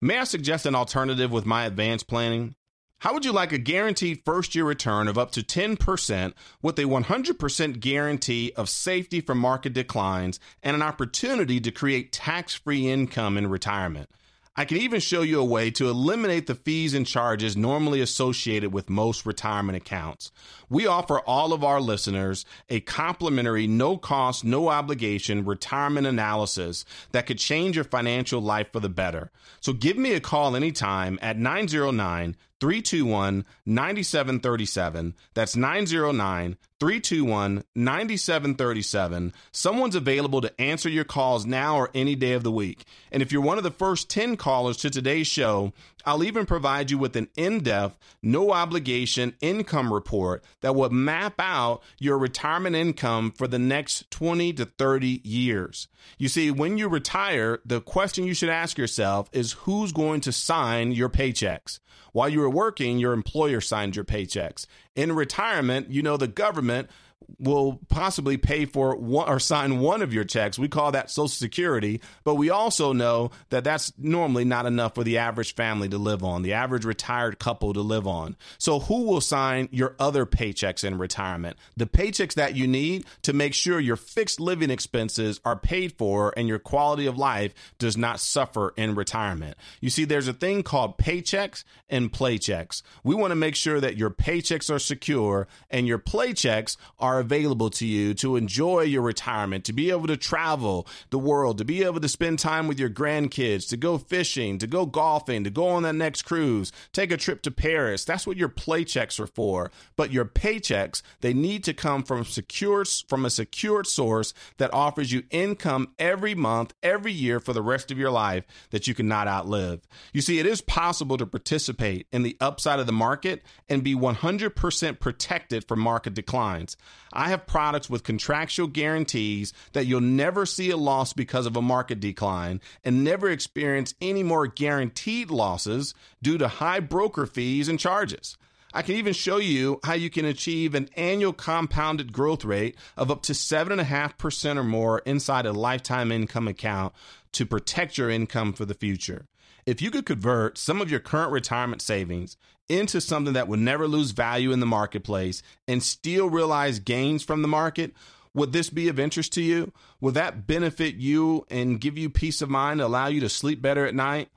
May 0.00 0.18
I 0.18 0.24
suggest 0.24 0.64
an 0.64 0.76
alternative 0.76 1.32
with 1.32 1.44
my 1.44 1.64
advanced 1.64 2.06
planning? 2.06 2.54
How 3.00 3.14
would 3.14 3.24
you 3.24 3.30
like 3.30 3.52
a 3.52 3.58
guaranteed 3.58 4.22
first 4.24 4.56
year 4.56 4.64
return 4.64 5.06
of 5.06 5.16
up 5.16 5.30
to 5.32 5.40
10% 5.40 6.32
with 6.62 6.80
a 6.80 6.82
100% 6.82 7.78
guarantee 7.78 8.52
of 8.56 8.68
safety 8.68 9.20
from 9.20 9.38
market 9.38 9.72
declines 9.72 10.40
and 10.64 10.74
an 10.74 10.82
opportunity 10.82 11.60
to 11.60 11.70
create 11.70 12.10
tax 12.10 12.54
free 12.54 12.90
income 12.90 13.38
in 13.38 13.46
retirement? 13.46 14.10
I 14.56 14.64
can 14.64 14.78
even 14.78 14.98
show 14.98 15.22
you 15.22 15.38
a 15.38 15.44
way 15.44 15.70
to 15.70 15.88
eliminate 15.88 16.48
the 16.48 16.56
fees 16.56 16.92
and 16.92 17.06
charges 17.06 17.56
normally 17.56 18.00
associated 18.00 18.72
with 18.72 18.90
most 18.90 19.24
retirement 19.24 19.76
accounts. 19.76 20.32
We 20.68 20.88
offer 20.88 21.20
all 21.20 21.52
of 21.52 21.62
our 21.62 21.80
listeners 21.80 22.44
a 22.68 22.80
complimentary, 22.80 23.68
no 23.68 23.96
cost, 23.96 24.44
no 24.44 24.70
obligation 24.70 25.44
retirement 25.44 26.08
analysis 26.08 26.84
that 27.12 27.26
could 27.26 27.38
change 27.38 27.76
your 27.76 27.84
financial 27.84 28.40
life 28.40 28.72
for 28.72 28.80
the 28.80 28.88
better. 28.88 29.30
So 29.60 29.72
give 29.72 29.96
me 29.96 30.14
a 30.14 30.20
call 30.20 30.56
anytime 30.56 31.20
at 31.22 31.38
909 31.38 32.34
321 32.60 33.44
9737. 33.66 35.14
That's 35.34 35.56
909 35.56 36.56
321 36.80 37.64
9737. 37.74 39.32
Someone's 39.50 39.94
available 39.94 40.40
to 40.40 40.60
answer 40.60 40.88
your 40.88 41.04
calls 41.04 41.44
now 41.44 41.76
or 41.76 41.90
any 41.94 42.14
day 42.14 42.32
of 42.32 42.44
the 42.44 42.52
week. 42.52 42.84
And 43.10 43.22
if 43.22 43.32
you're 43.32 43.42
one 43.42 43.58
of 43.58 43.64
the 43.64 43.70
first 43.70 44.08
10 44.10 44.36
callers 44.36 44.76
to 44.78 44.90
today's 44.90 45.26
show, 45.26 45.72
I'll 46.04 46.22
even 46.22 46.46
provide 46.46 46.90
you 46.90 46.98
with 46.98 47.16
an 47.16 47.28
in 47.36 47.60
depth, 47.60 47.98
no 48.22 48.52
obligation 48.52 49.34
income 49.40 49.92
report 49.92 50.44
that 50.60 50.74
will 50.74 50.90
map 50.90 51.34
out 51.38 51.82
your 51.98 52.16
retirement 52.16 52.76
income 52.76 53.32
for 53.32 53.48
the 53.48 53.58
next 53.58 54.10
20 54.10 54.52
to 54.54 54.64
30 54.64 55.20
years. 55.24 55.88
You 56.16 56.28
see, 56.28 56.50
when 56.50 56.78
you 56.78 56.88
retire, 56.88 57.58
the 57.64 57.80
question 57.80 58.24
you 58.24 58.34
should 58.34 58.48
ask 58.48 58.78
yourself 58.78 59.28
is 59.32 59.52
who's 59.52 59.92
going 59.92 60.20
to 60.22 60.32
sign 60.32 60.92
your 60.92 61.08
paychecks? 61.08 61.80
While 62.12 62.28
you 62.28 62.40
were 62.40 62.50
working, 62.50 62.98
your 62.98 63.12
employer 63.12 63.60
signed 63.60 63.94
your 63.94 64.04
paychecks. 64.04 64.66
In 64.98 65.12
retirement, 65.12 65.92
you 65.92 66.02
know 66.02 66.16
the 66.16 66.26
government 66.26 66.90
will 67.38 67.80
possibly 67.88 68.36
pay 68.36 68.64
for 68.64 68.96
one 68.96 69.28
or 69.28 69.38
sign 69.38 69.78
one 69.78 70.02
of 70.02 70.12
your 70.12 70.24
checks. 70.24 70.58
We 70.58 70.68
call 70.68 70.92
that 70.92 71.10
Social 71.10 71.28
Security, 71.28 72.00
but 72.24 72.34
we 72.34 72.50
also 72.50 72.92
know 72.92 73.30
that 73.50 73.64
that's 73.64 73.92
normally 73.96 74.44
not 74.44 74.66
enough 74.66 74.94
for 74.94 75.04
the 75.04 75.18
average 75.18 75.54
family 75.54 75.88
to 75.90 75.98
live 75.98 76.24
on, 76.24 76.42
the 76.42 76.54
average 76.54 76.84
retired 76.84 77.38
couple 77.38 77.72
to 77.72 77.80
live 77.80 78.06
on. 78.06 78.36
So, 78.58 78.80
who 78.80 79.04
will 79.04 79.20
sign 79.20 79.68
your 79.70 79.94
other 79.98 80.26
paychecks 80.26 80.82
in 80.82 80.98
retirement? 80.98 81.56
The 81.76 81.86
paychecks 81.86 82.34
that 82.34 82.56
you 82.56 82.66
need 82.66 83.04
to 83.22 83.32
make 83.32 83.54
sure 83.54 83.78
your 83.78 83.96
fixed 83.96 84.40
living 84.40 84.70
expenses 84.70 85.40
are 85.44 85.56
paid 85.56 85.92
for 85.92 86.32
and 86.36 86.48
your 86.48 86.58
quality 86.58 87.06
of 87.06 87.18
life 87.18 87.54
does 87.78 87.96
not 87.96 88.20
suffer 88.20 88.72
in 88.76 88.94
retirement. 88.94 89.56
You 89.80 89.90
see, 89.90 90.04
there's 90.04 90.28
a 90.28 90.32
thing 90.32 90.62
called 90.62 90.98
paychecks 90.98 91.64
and 91.88 92.12
playchecks. 92.12 92.82
We 93.04 93.14
want 93.14 93.30
to 93.30 93.36
make 93.36 93.54
sure 93.54 93.80
that 93.80 93.96
your 93.96 94.10
paychecks 94.10 94.74
are 94.74 94.78
secure 94.78 95.46
and 95.70 95.86
your 95.86 95.98
playchecks 95.98 96.76
are 96.98 97.07
available 97.16 97.70
to 97.70 97.86
you 97.86 98.12
to 98.14 98.36
enjoy 98.36 98.82
your 98.82 99.02
retirement, 99.02 99.64
to 99.64 99.72
be 99.72 99.90
able 99.90 100.06
to 100.06 100.16
travel 100.16 100.86
the 101.10 101.18
world, 101.18 101.58
to 101.58 101.64
be 101.64 101.82
able 101.82 102.00
to 102.00 102.08
spend 102.08 102.38
time 102.38 102.68
with 102.68 102.78
your 102.78 102.90
grandkids, 102.90 103.68
to 103.68 103.76
go 103.76 103.98
fishing, 103.98 104.58
to 104.58 104.66
go 104.66 104.84
golfing, 104.84 105.44
to 105.44 105.50
go 105.50 105.68
on 105.68 105.82
that 105.84 105.94
next 105.94 106.22
cruise, 106.22 106.72
take 106.92 107.10
a 107.10 107.16
trip 107.16 107.40
to 107.42 107.50
Paris. 107.50 108.04
That's 108.04 108.26
what 108.26 108.36
your 108.36 108.48
paychecks 108.48 109.18
are 109.18 109.26
for. 109.26 109.70
But 109.96 110.12
your 110.12 110.26
paychecks, 110.26 111.02
they 111.20 111.32
need 111.32 111.64
to 111.64 111.74
come 111.74 112.02
from 112.02 112.24
secure 112.24 112.84
from 113.08 113.24
a 113.24 113.30
secured 113.30 113.86
source 113.86 114.34
that 114.58 114.72
offers 114.74 115.12
you 115.12 115.22
income 115.30 115.94
every 115.98 116.34
month, 116.34 116.74
every 116.82 117.12
year 117.12 117.40
for 117.40 117.52
the 117.52 117.62
rest 117.62 117.90
of 117.90 117.98
your 117.98 118.10
life 118.10 118.44
that 118.70 118.86
you 118.86 118.94
cannot 118.94 119.28
outlive. 119.28 119.80
You 120.12 120.20
see, 120.20 120.38
it 120.38 120.46
is 120.46 120.60
possible 120.60 121.16
to 121.16 121.26
participate 121.26 122.06
in 122.12 122.22
the 122.22 122.36
upside 122.40 122.80
of 122.80 122.86
the 122.86 122.92
market 122.92 123.42
and 123.68 123.82
be 123.82 123.94
100% 123.94 125.00
protected 125.00 125.66
from 125.66 125.80
market 125.80 126.14
declines. 126.14 126.76
I 127.12 127.28
have 127.30 127.46
products 127.46 127.88
with 127.88 128.04
contractual 128.04 128.68
guarantees 128.68 129.52
that 129.72 129.86
you'll 129.86 130.00
never 130.00 130.46
see 130.46 130.70
a 130.70 130.76
loss 130.76 131.12
because 131.12 131.46
of 131.46 131.56
a 131.56 131.62
market 131.62 132.00
decline 132.00 132.60
and 132.84 133.04
never 133.04 133.28
experience 133.30 133.94
any 134.00 134.22
more 134.22 134.46
guaranteed 134.46 135.30
losses 135.30 135.94
due 136.22 136.38
to 136.38 136.48
high 136.48 136.80
broker 136.80 137.26
fees 137.26 137.68
and 137.68 137.78
charges. 137.78 138.36
I 138.72 138.82
can 138.82 138.96
even 138.96 139.14
show 139.14 139.38
you 139.38 139.80
how 139.82 139.94
you 139.94 140.10
can 140.10 140.26
achieve 140.26 140.74
an 140.74 140.90
annual 140.94 141.32
compounded 141.32 142.12
growth 142.12 142.44
rate 142.44 142.76
of 142.96 143.10
up 143.10 143.22
to 143.22 143.32
7.5% 143.32 144.56
or 144.56 144.64
more 144.64 144.98
inside 145.00 145.46
a 145.46 145.52
lifetime 145.52 146.12
income 146.12 146.46
account 146.46 146.92
to 147.32 147.46
protect 147.46 147.96
your 147.96 148.10
income 148.10 148.52
for 148.52 148.66
the 148.66 148.74
future. 148.74 149.26
If 149.64 149.80
you 149.82 149.90
could 149.90 150.06
convert 150.06 150.58
some 150.58 150.80
of 150.80 150.90
your 150.90 151.00
current 151.00 151.32
retirement 151.32 151.82
savings 151.82 152.36
into 152.68 153.00
something 153.00 153.34
that 153.34 153.48
would 153.48 153.60
never 153.60 153.88
lose 153.88 154.10
value 154.10 154.52
in 154.52 154.60
the 154.60 154.66
marketplace 154.66 155.42
and 155.66 155.82
still 155.82 156.28
realize 156.28 156.78
gains 156.78 157.22
from 157.22 157.42
the 157.42 157.48
market, 157.48 157.94
would 158.34 158.52
this 158.52 158.70
be 158.70 158.88
of 158.88 158.98
interest 158.98 159.32
to 159.34 159.42
you? 159.42 159.72
Would 160.00 160.14
that 160.14 160.46
benefit 160.46 160.96
you 160.96 161.46
and 161.50 161.80
give 161.80 161.98
you 161.98 162.10
peace 162.10 162.42
of 162.42 162.50
mind, 162.50 162.80
allow 162.80 163.06
you 163.06 163.20
to 163.20 163.28
sleep 163.28 163.60
better 163.62 163.86
at 163.86 163.94
night? 163.94 164.28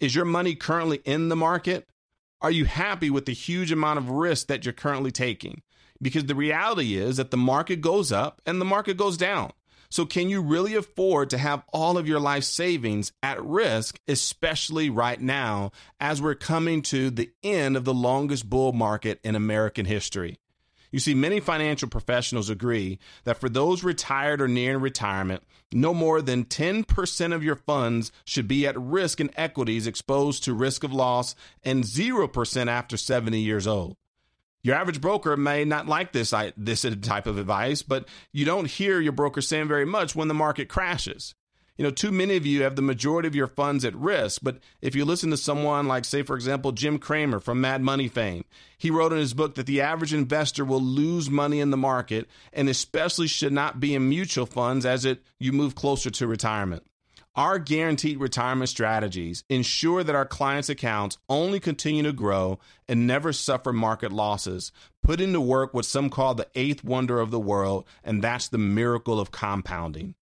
Is 0.00 0.14
your 0.14 0.24
money 0.24 0.54
currently 0.54 1.00
in 1.04 1.28
the 1.28 1.36
market? 1.36 1.88
Are 2.42 2.50
you 2.50 2.66
happy 2.66 3.08
with 3.08 3.24
the 3.24 3.32
huge 3.32 3.72
amount 3.72 3.98
of 3.98 4.10
risk 4.10 4.48
that 4.48 4.64
you're 4.64 4.74
currently 4.74 5.10
taking? 5.10 5.62
Because 6.02 6.26
the 6.26 6.34
reality 6.34 6.96
is 6.96 7.16
that 7.16 7.30
the 7.30 7.38
market 7.38 7.80
goes 7.80 8.12
up 8.12 8.42
and 8.44 8.60
the 8.60 8.66
market 8.66 8.98
goes 8.98 9.16
down. 9.16 9.52
So, 9.88 10.06
can 10.06 10.28
you 10.28 10.40
really 10.42 10.74
afford 10.74 11.30
to 11.30 11.38
have 11.38 11.62
all 11.72 11.98
of 11.98 12.08
your 12.08 12.20
life 12.20 12.44
savings 12.44 13.12
at 13.22 13.42
risk, 13.44 13.98
especially 14.08 14.90
right 14.90 15.20
now, 15.20 15.72
as 16.00 16.20
we're 16.20 16.34
coming 16.34 16.82
to 16.82 17.10
the 17.10 17.30
end 17.42 17.76
of 17.76 17.84
the 17.84 17.94
longest 17.94 18.48
bull 18.48 18.72
market 18.72 19.20
in 19.22 19.34
American 19.34 19.86
history? 19.86 20.38
You 20.92 21.00
see, 21.00 21.14
many 21.14 21.40
financial 21.40 21.88
professionals 21.88 22.48
agree 22.48 22.98
that 23.24 23.38
for 23.38 23.48
those 23.48 23.84
retired 23.84 24.40
or 24.40 24.48
near 24.48 24.78
retirement, 24.78 25.42
no 25.72 25.92
more 25.92 26.22
than 26.22 26.44
10% 26.44 27.34
of 27.34 27.44
your 27.44 27.56
funds 27.56 28.12
should 28.24 28.48
be 28.48 28.66
at 28.66 28.80
risk 28.80 29.20
in 29.20 29.30
equities 29.36 29.86
exposed 29.86 30.44
to 30.44 30.54
risk 30.54 30.84
of 30.84 30.92
loss 30.92 31.34
and 31.62 31.84
0% 31.84 32.66
after 32.68 32.96
70 32.96 33.38
years 33.40 33.66
old. 33.66 33.96
Your 34.66 34.74
average 34.74 35.00
broker 35.00 35.36
may 35.36 35.64
not 35.64 35.86
like 35.86 36.10
this 36.10 36.34
this 36.56 36.84
type 37.00 37.28
of 37.28 37.38
advice, 37.38 37.82
but 37.82 38.08
you 38.32 38.44
don't 38.44 38.68
hear 38.68 39.00
your 39.00 39.12
broker 39.12 39.40
saying 39.40 39.68
very 39.68 39.84
much 39.84 40.16
when 40.16 40.26
the 40.26 40.34
market 40.34 40.68
crashes. 40.68 41.36
You 41.76 41.84
know, 41.84 41.92
too 41.92 42.10
many 42.10 42.34
of 42.34 42.44
you 42.44 42.64
have 42.64 42.74
the 42.74 42.82
majority 42.82 43.28
of 43.28 43.36
your 43.36 43.46
funds 43.46 43.84
at 43.84 43.94
risk, 43.94 44.40
but 44.42 44.58
if 44.82 44.96
you 44.96 45.04
listen 45.04 45.30
to 45.30 45.36
someone 45.36 45.86
like 45.86 46.04
say 46.04 46.22
for 46.22 46.34
example 46.34 46.72
Jim 46.72 46.98
Cramer 46.98 47.38
from 47.38 47.60
Mad 47.60 47.80
Money 47.80 48.08
fame, 48.08 48.44
he 48.76 48.90
wrote 48.90 49.12
in 49.12 49.18
his 49.18 49.34
book 49.34 49.54
that 49.54 49.66
the 49.66 49.80
average 49.80 50.12
investor 50.12 50.64
will 50.64 50.82
lose 50.82 51.30
money 51.30 51.60
in 51.60 51.70
the 51.70 51.76
market 51.76 52.28
and 52.52 52.68
especially 52.68 53.28
should 53.28 53.52
not 53.52 53.78
be 53.78 53.94
in 53.94 54.08
mutual 54.08 54.46
funds 54.46 54.84
as 54.84 55.04
it 55.04 55.22
you 55.38 55.52
move 55.52 55.76
closer 55.76 56.10
to 56.10 56.26
retirement. 56.26 56.82
Our 57.36 57.58
guaranteed 57.58 58.18
retirement 58.18 58.70
strategies 58.70 59.44
ensure 59.50 60.02
that 60.02 60.14
our 60.14 60.24
clients' 60.24 60.70
accounts 60.70 61.18
only 61.28 61.60
continue 61.60 62.02
to 62.04 62.12
grow 62.14 62.58
and 62.88 63.06
never 63.06 63.30
suffer 63.30 63.74
market 63.74 64.10
losses, 64.10 64.72
putting 65.02 65.34
to 65.34 65.40
work 65.42 65.74
what 65.74 65.84
some 65.84 66.08
call 66.08 66.34
the 66.34 66.48
eighth 66.54 66.82
wonder 66.82 67.20
of 67.20 67.30
the 67.30 67.38
world, 67.38 67.84
and 68.02 68.24
that's 68.24 68.48
the 68.48 68.56
miracle 68.56 69.20
of 69.20 69.32
compounding. 69.32 70.14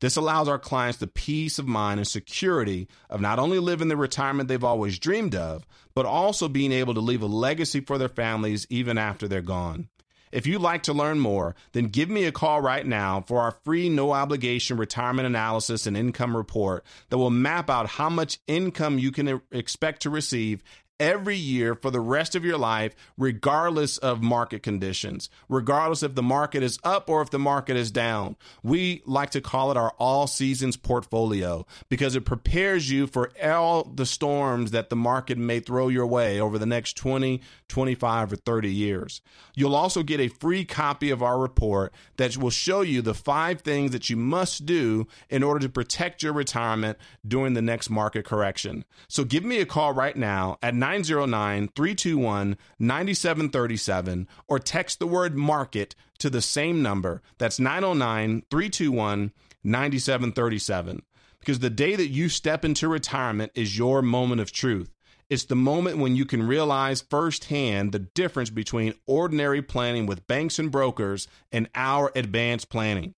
This 0.00 0.16
allows 0.16 0.48
our 0.48 0.58
clients 0.58 0.98
the 0.98 1.06
peace 1.06 1.58
of 1.58 1.66
mind 1.66 2.00
and 2.00 2.08
security 2.08 2.88
of 3.10 3.20
not 3.20 3.38
only 3.38 3.58
living 3.58 3.88
the 3.88 3.96
retirement 3.96 4.48
they've 4.48 4.64
always 4.64 4.98
dreamed 4.98 5.34
of, 5.34 5.66
but 5.94 6.06
also 6.06 6.48
being 6.48 6.72
able 6.72 6.94
to 6.94 7.00
leave 7.00 7.22
a 7.22 7.26
legacy 7.26 7.80
for 7.80 7.98
their 7.98 8.08
families 8.08 8.66
even 8.70 8.96
after 8.96 9.28
they're 9.28 9.42
gone. 9.42 9.88
If 10.34 10.48
you'd 10.48 10.60
like 10.60 10.82
to 10.84 10.92
learn 10.92 11.20
more, 11.20 11.54
then 11.72 11.84
give 11.84 12.10
me 12.10 12.24
a 12.24 12.32
call 12.32 12.60
right 12.60 12.84
now 12.84 13.20
for 13.20 13.40
our 13.40 13.52
free 13.62 13.88
no 13.88 14.10
obligation 14.10 14.76
retirement 14.76 15.26
analysis 15.26 15.86
and 15.86 15.96
income 15.96 16.36
report 16.36 16.84
that 17.10 17.18
will 17.18 17.30
map 17.30 17.70
out 17.70 17.86
how 17.88 18.10
much 18.10 18.40
income 18.48 18.98
you 18.98 19.12
can 19.12 19.40
expect 19.52 20.02
to 20.02 20.10
receive 20.10 20.64
every 21.00 21.36
year 21.36 21.74
for 21.74 21.90
the 21.90 22.00
rest 22.00 22.34
of 22.34 22.44
your 22.44 22.58
life, 22.58 22.94
regardless 23.18 23.98
of 23.98 24.22
market 24.22 24.62
conditions, 24.62 25.28
regardless 25.48 26.02
if 26.02 26.14
the 26.14 26.22
market 26.22 26.62
is 26.62 26.78
up 26.84 27.08
or 27.08 27.22
if 27.22 27.30
the 27.30 27.38
market 27.38 27.76
is 27.76 27.90
down. 27.90 28.36
We 28.62 29.02
like 29.04 29.30
to 29.30 29.40
call 29.40 29.70
it 29.70 29.76
our 29.76 29.92
all 29.98 30.26
seasons 30.26 30.76
portfolio 30.76 31.66
because 31.88 32.14
it 32.14 32.24
prepares 32.24 32.90
you 32.90 33.06
for 33.06 33.30
all 33.42 33.84
the 33.84 34.06
storms 34.06 34.70
that 34.70 34.90
the 34.90 34.96
market 34.96 35.38
may 35.38 35.60
throw 35.60 35.88
your 35.88 36.06
way 36.06 36.40
over 36.40 36.58
the 36.58 36.66
next 36.66 36.96
20, 36.96 37.40
25, 37.68 38.32
or 38.32 38.36
30 38.36 38.72
years. 38.72 39.20
You'll 39.54 39.74
also 39.74 40.02
get 40.02 40.20
a 40.20 40.28
free 40.28 40.64
copy 40.64 41.10
of 41.10 41.22
our 41.22 41.38
report 41.38 41.92
that 42.16 42.36
will 42.36 42.50
show 42.50 42.82
you 42.82 43.02
the 43.02 43.14
five 43.14 43.62
things 43.62 43.90
that 43.90 44.08
you 44.08 44.16
must 44.16 44.66
do 44.66 45.06
in 45.28 45.42
order 45.42 45.60
to 45.60 45.68
protect 45.68 46.22
your 46.22 46.32
retirement 46.32 46.98
during 47.26 47.54
the 47.54 47.62
next 47.62 47.90
market 47.90 48.24
correction. 48.24 48.84
So 49.08 49.24
give 49.24 49.44
me 49.44 49.60
a 49.60 49.66
call 49.66 49.92
right 49.92 50.16
now 50.16 50.58
at 50.62 50.74
909 50.84 51.68
321 51.74 52.58
9737 52.78 54.28
or 54.46 54.58
text 54.58 54.98
the 54.98 55.06
word 55.06 55.34
market 55.34 55.94
to 56.18 56.28
the 56.28 56.42
same 56.42 56.82
number. 56.82 57.22
That's 57.38 57.58
909 57.58 58.42
321 58.50 59.32
9737. 59.64 61.02
Because 61.40 61.60
the 61.60 61.70
day 61.70 61.96
that 61.96 62.10
you 62.10 62.28
step 62.28 62.66
into 62.66 62.86
retirement 62.86 63.52
is 63.54 63.78
your 63.78 64.02
moment 64.02 64.42
of 64.42 64.52
truth. 64.52 64.90
It's 65.30 65.44
the 65.44 65.56
moment 65.56 65.96
when 65.96 66.16
you 66.16 66.26
can 66.26 66.46
realize 66.46 67.00
firsthand 67.00 67.92
the 67.92 68.00
difference 68.00 68.50
between 68.50 68.92
ordinary 69.06 69.62
planning 69.62 70.04
with 70.04 70.26
banks 70.26 70.58
and 70.58 70.70
brokers 70.70 71.28
and 71.50 71.70
our 71.74 72.12
advanced 72.14 72.68
planning. 72.68 73.14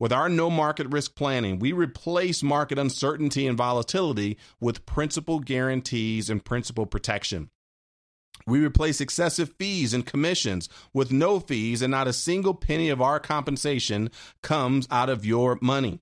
With 0.00 0.12
our 0.12 0.28
no 0.28 0.48
market 0.48 0.86
risk 0.92 1.16
planning, 1.16 1.58
we 1.58 1.72
replace 1.72 2.42
market 2.42 2.78
uncertainty 2.78 3.48
and 3.48 3.58
volatility 3.58 4.38
with 4.60 4.86
principal 4.86 5.40
guarantees 5.40 6.30
and 6.30 6.44
principal 6.44 6.86
protection. 6.86 7.50
We 8.46 8.64
replace 8.64 9.00
excessive 9.00 9.54
fees 9.58 9.92
and 9.92 10.06
commissions 10.06 10.68
with 10.94 11.10
no 11.10 11.40
fees, 11.40 11.82
and 11.82 11.90
not 11.90 12.06
a 12.06 12.12
single 12.12 12.54
penny 12.54 12.88
of 12.88 13.02
our 13.02 13.18
compensation 13.18 14.10
comes 14.40 14.86
out 14.90 15.10
of 15.10 15.26
your 15.26 15.58
money. 15.60 16.00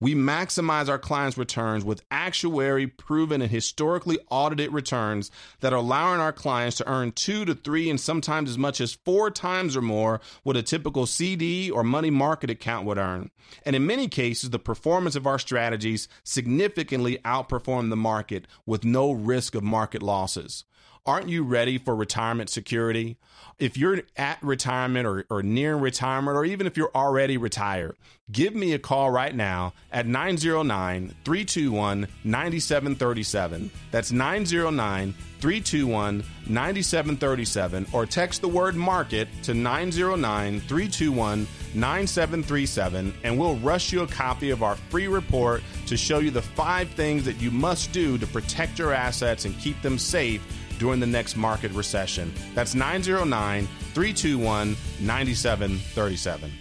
We 0.00 0.14
maximize 0.14 0.88
our 0.88 0.98
clients' 0.98 1.38
returns 1.38 1.84
with 1.84 2.02
actuary 2.10 2.86
proven 2.86 3.40
and 3.40 3.50
historically 3.50 4.18
audited 4.28 4.72
returns 4.72 5.30
that 5.60 5.72
are 5.72 5.76
allowing 5.76 6.20
our 6.20 6.32
clients 6.32 6.76
to 6.78 6.88
earn 6.88 7.12
two 7.12 7.44
to 7.44 7.54
three 7.54 7.88
and 7.88 8.00
sometimes 8.00 8.50
as 8.50 8.58
much 8.58 8.80
as 8.80 8.98
four 9.04 9.30
times 9.30 9.76
or 9.76 9.82
more 9.82 10.20
what 10.42 10.56
a 10.56 10.62
typical 10.62 11.06
CD 11.06 11.70
or 11.70 11.84
money 11.84 12.10
market 12.10 12.50
account 12.50 12.86
would 12.86 12.98
earn. 12.98 13.30
And 13.64 13.76
in 13.76 13.86
many 13.86 14.08
cases, 14.08 14.50
the 14.50 14.58
performance 14.58 15.16
of 15.16 15.26
our 15.26 15.38
strategies 15.38 16.08
significantly 16.22 17.18
outperform 17.24 17.90
the 17.90 17.96
market 17.96 18.46
with 18.66 18.84
no 18.84 19.12
risk 19.12 19.54
of 19.54 19.62
market 19.62 20.02
losses. 20.02 20.64
Aren't 21.06 21.28
you 21.28 21.42
ready 21.42 21.76
for 21.76 21.94
retirement 21.94 22.48
security? 22.48 23.18
If 23.58 23.76
you're 23.76 24.00
at 24.16 24.42
retirement 24.42 25.06
or, 25.06 25.26
or 25.28 25.42
near 25.42 25.76
retirement, 25.76 26.34
or 26.34 26.46
even 26.46 26.66
if 26.66 26.78
you're 26.78 26.90
already 26.94 27.36
retired, 27.36 27.94
give 28.32 28.54
me 28.54 28.72
a 28.72 28.78
call 28.78 29.10
right 29.10 29.34
now 29.34 29.74
at 29.92 30.06
909 30.06 31.14
321 31.24 32.08
9737. 32.24 33.70
That's 33.90 34.12
909 34.12 35.14
321 35.40 36.24
9737, 36.46 37.86
or 37.92 38.06
text 38.06 38.40
the 38.40 38.48
word 38.48 38.74
market 38.74 39.28
to 39.42 39.52
909 39.52 40.60
321 40.60 41.46
9737, 41.74 43.12
and 43.24 43.38
we'll 43.38 43.56
rush 43.56 43.92
you 43.92 44.00
a 44.00 44.06
copy 44.06 44.48
of 44.48 44.62
our 44.62 44.76
free 44.76 45.06
report 45.06 45.62
to 45.86 45.98
show 45.98 46.18
you 46.18 46.30
the 46.30 46.40
five 46.40 46.88
things 46.88 47.26
that 47.26 47.38
you 47.42 47.50
must 47.50 47.92
do 47.92 48.16
to 48.16 48.26
protect 48.26 48.78
your 48.78 48.94
assets 48.94 49.44
and 49.44 49.58
keep 49.58 49.80
them 49.82 49.98
safe 49.98 50.42
during 50.84 51.00
the 51.00 51.06
next 51.06 51.34
market 51.34 51.72
recession. 51.72 52.30
That's 52.54 52.74
909 52.74 53.66
321 53.94 54.76
9737. 55.00 56.52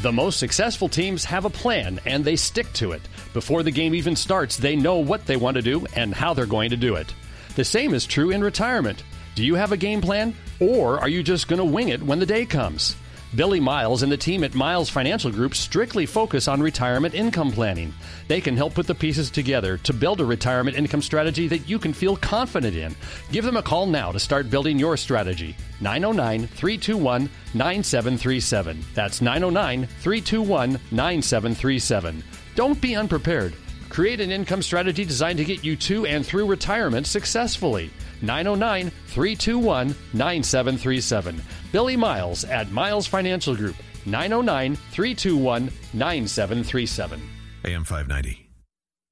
The 0.00 0.10
most 0.10 0.38
successful 0.38 0.88
teams 0.88 1.22
have 1.26 1.44
a 1.44 1.50
plan 1.50 2.00
and 2.06 2.24
they 2.24 2.36
stick 2.36 2.72
to 2.72 2.92
it. 2.92 3.02
Before 3.34 3.62
the 3.62 3.70
game 3.70 3.94
even 3.94 4.16
starts, 4.16 4.56
they 4.56 4.74
know 4.74 4.96
what 4.96 5.26
they 5.26 5.36
want 5.36 5.56
to 5.56 5.62
do 5.62 5.84
and 5.94 6.14
how 6.14 6.32
they're 6.32 6.46
going 6.46 6.70
to 6.70 6.78
do 6.78 6.94
it. 6.94 7.12
The 7.56 7.64
same 7.64 7.92
is 7.92 8.06
true 8.06 8.30
in 8.30 8.42
retirement. 8.42 9.04
Do 9.34 9.44
you 9.44 9.54
have 9.56 9.72
a 9.72 9.76
game 9.76 10.00
plan, 10.00 10.34
or 10.60 10.98
are 10.98 11.10
you 11.10 11.22
just 11.22 11.46
going 11.46 11.58
to 11.58 11.64
wing 11.64 11.90
it 11.90 12.02
when 12.02 12.20
the 12.20 12.26
day 12.26 12.46
comes? 12.46 12.96
Billie 13.34 13.60
Miles 13.60 14.02
and 14.02 14.12
the 14.12 14.16
team 14.16 14.44
at 14.44 14.54
Miles 14.54 14.90
Financial 14.90 15.30
Group 15.30 15.54
strictly 15.54 16.04
focus 16.04 16.48
on 16.48 16.60
retirement 16.60 17.14
income 17.14 17.50
planning. 17.50 17.94
They 18.28 18.42
can 18.42 18.58
help 18.58 18.74
put 18.74 18.86
the 18.86 18.94
pieces 18.94 19.30
together 19.30 19.78
to 19.78 19.94
build 19.94 20.20
a 20.20 20.24
retirement 20.24 20.76
income 20.76 21.00
strategy 21.00 21.48
that 21.48 21.66
you 21.66 21.78
can 21.78 21.94
feel 21.94 22.14
confident 22.14 22.76
in. 22.76 22.94
Give 23.30 23.42
them 23.42 23.56
a 23.56 23.62
call 23.62 23.86
now 23.86 24.12
to 24.12 24.20
start 24.20 24.50
building 24.50 24.78
your 24.78 24.98
strategy. 24.98 25.56
909 25.80 26.46
321 26.46 27.30
9737. 27.54 28.84
That's 28.94 29.22
909 29.22 29.86
321 29.86 30.78
9737. 30.90 32.22
Don't 32.54 32.80
be 32.82 32.96
unprepared. 32.96 33.54
Create 33.88 34.20
an 34.20 34.30
income 34.30 34.60
strategy 34.60 35.06
designed 35.06 35.38
to 35.38 35.44
get 35.44 35.64
you 35.64 35.74
to 35.76 36.04
and 36.04 36.24
through 36.24 36.46
retirement 36.46 37.06
successfully. 37.06 37.90
909 38.22 38.90
321 39.08 39.88
9737. 40.12 41.42
Billie 41.72 41.96
Miles 41.96 42.44
at 42.44 42.70
Miles 42.70 43.06
Financial 43.06 43.54
Group. 43.54 43.76
909 44.06 44.76
321 44.76 45.70
9737. 45.92 47.20
AM 47.64 47.84
590. 47.84 48.48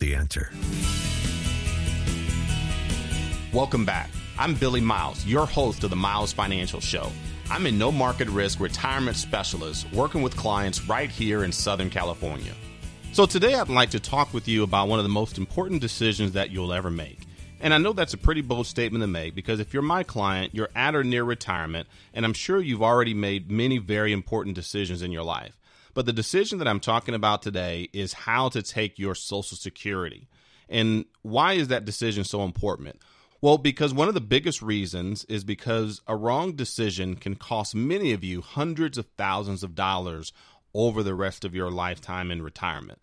The 0.00 0.14
answer. 0.14 0.50
Welcome 3.52 3.84
back. 3.84 4.10
I'm 4.38 4.54
Billie 4.54 4.80
Miles, 4.80 5.26
your 5.26 5.44
host 5.44 5.84
of 5.84 5.90
the 5.90 5.96
Miles 5.96 6.32
Financial 6.32 6.80
Show. 6.80 7.10
I'm 7.50 7.66
a 7.66 7.72
no 7.72 7.90
market 7.90 8.28
risk 8.28 8.60
retirement 8.60 9.16
specialist 9.16 9.92
working 9.92 10.22
with 10.22 10.36
clients 10.36 10.82
right 10.88 11.10
here 11.10 11.44
in 11.44 11.52
Southern 11.52 11.90
California. 11.90 12.54
So, 13.12 13.26
today 13.26 13.54
I'd 13.54 13.68
like 13.68 13.90
to 13.90 14.00
talk 14.00 14.32
with 14.32 14.46
you 14.46 14.62
about 14.62 14.86
one 14.86 15.00
of 15.00 15.04
the 15.04 15.10
most 15.10 15.36
important 15.36 15.80
decisions 15.80 16.32
that 16.32 16.50
you'll 16.50 16.72
ever 16.72 16.90
make. 16.90 17.26
And 17.60 17.74
I 17.74 17.78
know 17.78 17.92
that's 17.92 18.14
a 18.14 18.18
pretty 18.18 18.40
bold 18.40 18.66
statement 18.66 19.02
to 19.02 19.06
make 19.06 19.34
because 19.34 19.60
if 19.60 19.74
you're 19.74 19.82
my 19.82 20.02
client, 20.02 20.54
you're 20.54 20.70
at 20.74 20.94
or 20.94 21.04
near 21.04 21.24
retirement, 21.24 21.88
and 22.14 22.24
I'm 22.24 22.32
sure 22.32 22.60
you've 22.60 22.82
already 22.82 23.12
made 23.12 23.50
many 23.50 23.76
very 23.78 24.12
important 24.12 24.54
decisions 24.54 25.02
in 25.02 25.12
your 25.12 25.22
life. 25.22 25.60
But 25.92 26.06
the 26.06 26.12
decision 26.12 26.58
that 26.58 26.68
I'm 26.68 26.80
talking 26.80 27.14
about 27.14 27.42
today 27.42 27.88
is 27.92 28.12
how 28.12 28.48
to 28.50 28.62
take 28.62 28.98
your 28.98 29.14
Social 29.14 29.56
Security. 29.56 30.28
And 30.68 31.04
why 31.22 31.54
is 31.54 31.68
that 31.68 31.84
decision 31.84 32.24
so 32.24 32.44
important? 32.44 33.00
Well, 33.42 33.58
because 33.58 33.92
one 33.92 34.08
of 34.08 34.14
the 34.14 34.20
biggest 34.20 34.62
reasons 34.62 35.24
is 35.24 35.44
because 35.44 36.00
a 36.06 36.16
wrong 36.16 36.52
decision 36.52 37.16
can 37.16 37.34
cost 37.34 37.74
many 37.74 38.12
of 38.12 38.22
you 38.22 38.40
hundreds 38.40 38.98
of 38.98 39.06
thousands 39.16 39.62
of 39.62 39.74
dollars 39.74 40.32
over 40.74 41.02
the 41.02 41.14
rest 41.14 41.44
of 41.44 41.54
your 41.54 41.70
lifetime 41.70 42.30
in 42.30 42.42
retirement. 42.42 43.00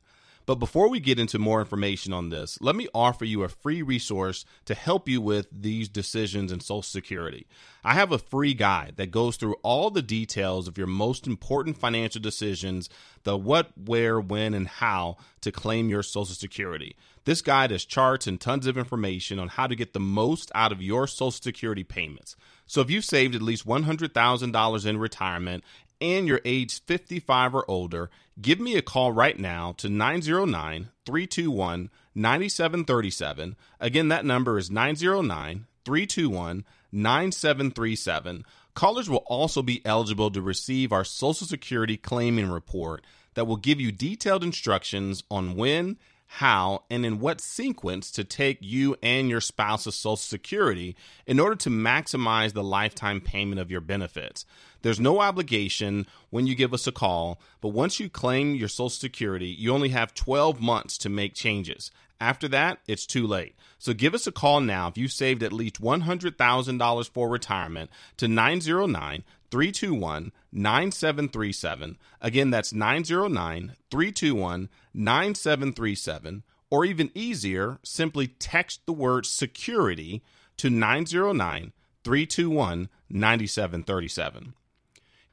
But 0.48 0.56
before 0.56 0.90
we 0.90 1.02
get 1.02 1.20
into 1.20 1.38
more 1.38 1.60
information 1.60 2.14
on 2.14 2.30
this, 2.30 2.58
let 2.62 2.74
me 2.74 2.88
offer 2.96 3.26
you 3.26 3.44
a 3.44 3.50
free 3.50 3.82
resource 3.82 4.46
to 4.64 4.74
help 4.74 5.10
you 5.10 5.20
with 5.20 5.48
these 5.52 5.90
decisions 5.90 6.54
in 6.54 6.62
Social 6.62 6.82
Security. 6.82 7.46
I 7.84 7.96
have 7.96 8.14
a 8.14 8.18
free 8.18 8.54
guide 8.54 8.94
that 8.96 9.12
goes 9.12 9.36
through 9.36 9.56
all 9.62 9.90
the 9.90 10.02
details 10.02 10.70
of 10.70 10.78
your 10.78 10.88
most 10.88 11.28
important 11.28 11.78
financial 11.78 12.22
decisions 12.22 12.90
the 13.24 13.38
what, 13.38 13.72
where, 13.78 14.22
when, 14.22 14.54
and 14.54 14.70
how 14.70 15.18
to 15.42 15.52
claim 15.52 15.90
your 15.90 16.02
Social 16.02 16.34
Security. 16.34 16.96
This 17.26 17.42
guide 17.42 17.72
has 17.72 17.84
charts 17.84 18.26
and 18.26 18.40
tons 18.40 18.68
of 18.68 18.78
information 18.78 19.40
on 19.40 19.50
how 19.50 19.68
to 19.68 19.76
get 19.76 19.92
the 19.92 20.00
most 20.00 20.50
out 20.56 20.72
of 20.72 20.82
your 20.82 21.08
Social 21.08 21.32
Security 21.32 21.84
payments. 21.84 22.38
So 22.66 22.80
if 22.80 22.90
you've 22.90 23.04
saved 23.04 23.36
at 23.36 23.42
least 23.42 23.68
$100,000 23.68 24.86
in 24.86 24.98
retirement 24.98 25.66
and 26.02 26.28
you're 26.28 26.42
age 26.46 26.82
55 26.84 27.56
or 27.56 27.70
older, 27.70 28.10
give 28.42 28.60
me 28.60 28.76
a 28.76 28.82
call 28.82 29.12
right 29.12 29.38
now 29.38 29.74
to 29.78 29.90
909 29.90 30.90
321 31.06 31.90
9737. 32.16 33.56
Again, 33.80 34.08
that 34.10 34.26
number 34.26 34.58
is 34.58 34.72
909 34.72 35.66
321 35.86 36.66
9737. 36.92 38.46
Callers 38.74 39.10
will 39.10 39.24
also 39.26 39.62
be 39.62 39.84
eligible 39.86 40.30
to 40.32 40.42
receive 40.42 40.92
our 40.92 41.04
Social 41.04 41.48
Security 41.48 41.98
claiming 41.98 42.50
report 42.50 43.04
that 43.34 43.46
will 43.46 43.58
give 43.58 43.80
you 43.80 43.92
detailed 43.92 44.44
instructions 44.44 45.24
on 45.30 45.56
when 45.56 45.98
how, 46.28 46.84
and 46.90 47.06
in 47.06 47.20
what 47.20 47.40
sequence 47.42 48.12
to 48.12 48.24
take 48.24 48.58
you 48.62 48.96
and 49.02 49.30
your 49.30 49.42
spouse's 49.42 49.96
Social 49.96 50.18
Security 50.18 50.96
in 51.26 51.40
order 51.40 51.56
to 51.56 51.70
maximize 51.70 52.54
the 52.54 52.64
lifetime 52.64 53.22
payment 53.22 53.60
of 53.62 53.72
your 53.72 53.82
benefits. 53.82 54.46
There's 54.82 55.00
no 55.00 55.22
obligation 55.22 56.06
when 56.30 56.46
you 56.46 56.54
give 56.54 56.74
us 56.74 56.86
a 56.86 56.92
call, 56.92 57.42
but 57.62 57.70
once 57.70 58.00
you 58.00 58.10
claim 58.10 58.56
your 58.56 58.68
Social 58.68 58.90
Security, 58.90 59.48
you 59.48 59.74
only 59.74 59.90
have 59.90 60.14
12 60.14 60.62
months 60.62 60.98
to 61.00 61.10
make 61.10 61.34
changes. 61.34 61.92
After 62.20 62.48
that, 62.48 62.80
it's 62.88 63.06
too 63.06 63.28
late. 63.28 63.56
So 63.78 63.94
give 63.94 64.14
us 64.14 64.26
a 64.26 64.32
call 64.32 64.60
now 64.60 64.88
if 64.88 64.98
you 64.98 65.08
saved 65.08 65.44
at 65.44 65.54
least 65.54 65.82
$100,000 65.82 67.10
for 67.10 67.30
retirement 67.30 67.92
to 68.18 68.28
909 68.28 69.24
321 69.52 70.32
9737. 70.52 71.98
Again, 72.22 72.50
that's 72.50 72.74
909 72.74 73.76
321 73.92 74.70
9737. 74.94 76.44
Or 76.70 76.84
even 76.84 77.12
easier, 77.14 77.80
simply 77.84 78.28
text 78.28 78.86
the 78.86 78.94
word 78.94 79.26
security 79.26 80.24
to 80.58 80.70
909 80.70 81.72
321 82.04 82.90
9737. 83.10 84.54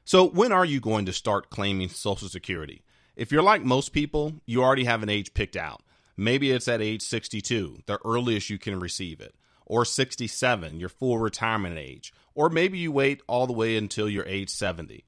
So, 0.07 0.27
when 0.27 0.51
are 0.51 0.65
you 0.65 0.79
going 0.79 1.07
to 1.07 1.13
start 1.13 1.49
claiming 1.49 1.89
Social 1.89 2.29
Security? 2.29 2.83
If 3.15 3.31
you're 3.31 3.41
like 3.41 3.63
most 3.63 3.91
people, 3.91 4.33
you 4.45 4.61
already 4.63 4.85
have 4.85 5.01
an 5.01 5.09
age 5.09 5.33
picked 5.33 5.55
out. 5.55 5.81
Maybe 6.17 6.51
it's 6.51 6.67
at 6.67 6.81
age 6.81 7.01
62, 7.01 7.83
the 7.85 7.99
earliest 8.05 8.49
you 8.49 8.57
can 8.57 8.79
receive 8.79 9.19
it, 9.19 9.35
or 9.65 9.83
67, 9.83 10.79
your 10.79 10.89
full 10.89 11.17
retirement 11.17 11.77
age, 11.77 12.13
or 12.33 12.49
maybe 12.49 12.77
you 12.77 12.91
wait 12.91 13.21
all 13.27 13.47
the 13.47 13.53
way 13.53 13.75
until 13.75 14.09
you're 14.09 14.25
age 14.25 14.49
70. 14.49 15.03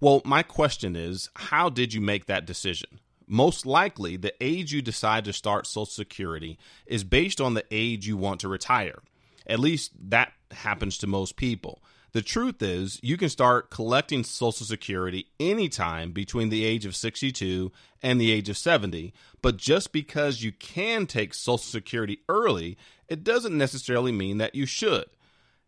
Well, 0.00 0.22
my 0.24 0.42
question 0.42 0.96
is 0.96 1.28
how 1.34 1.68
did 1.68 1.94
you 1.94 2.00
make 2.00 2.26
that 2.26 2.46
decision? 2.46 3.00
Most 3.26 3.66
likely, 3.66 4.16
the 4.16 4.32
age 4.40 4.72
you 4.72 4.80
decide 4.80 5.24
to 5.26 5.32
start 5.32 5.66
Social 5.66 5.86
Security 5.86 6.58
is 6.86 7.04
based 7.04 7.40
on 7.40 7.54
the 7.54 7.64
age 7.70 8.06
you 8.06 8.16
want 8.16 8.40
to 8.40 8.48
retire. 8.48 9.00
At 9.46 9.60
least 9.60 9.92
that 10.10 10.32
happens 10.50 10.98
to 10.98 11.06
most 11.06 11.36
people. 11.36 11.82
The 12.12 12.22
truth 12.22 12.62
is, 12.62 12.98
you 13.02 13.18
can 13.18 13.28
start 13.28 13.70
collecting 13.70 14.24
Social 14.24 14.64
Security 14.64 15.26
anytime 15.38 16.12
between 16.12 16.48
the 16.48 16.64
age 16.64 16.86
of 16.86 16.96
62 16.96 17.70
and 18.02 18.18
the 18.18 18.30
age 18.30 18.48
of 18.48 18.56
70, 18.56 19.12
but 19.42 19.58
just 19.58 19.92
because 19.92 20.42
you 20.42 20.52
can 20.52 21.06
take 21.06 21.34
Social 21.34 21.58
Security 21.58 22.20
early, 22.28 22.78
it 23.08 23.24
doesn't 23.24 23.56
necessarily 23.56 24.12
mean 24.12 24.38
that 24.38 24.54
you 24.54 24.64
should. 24.64 25.04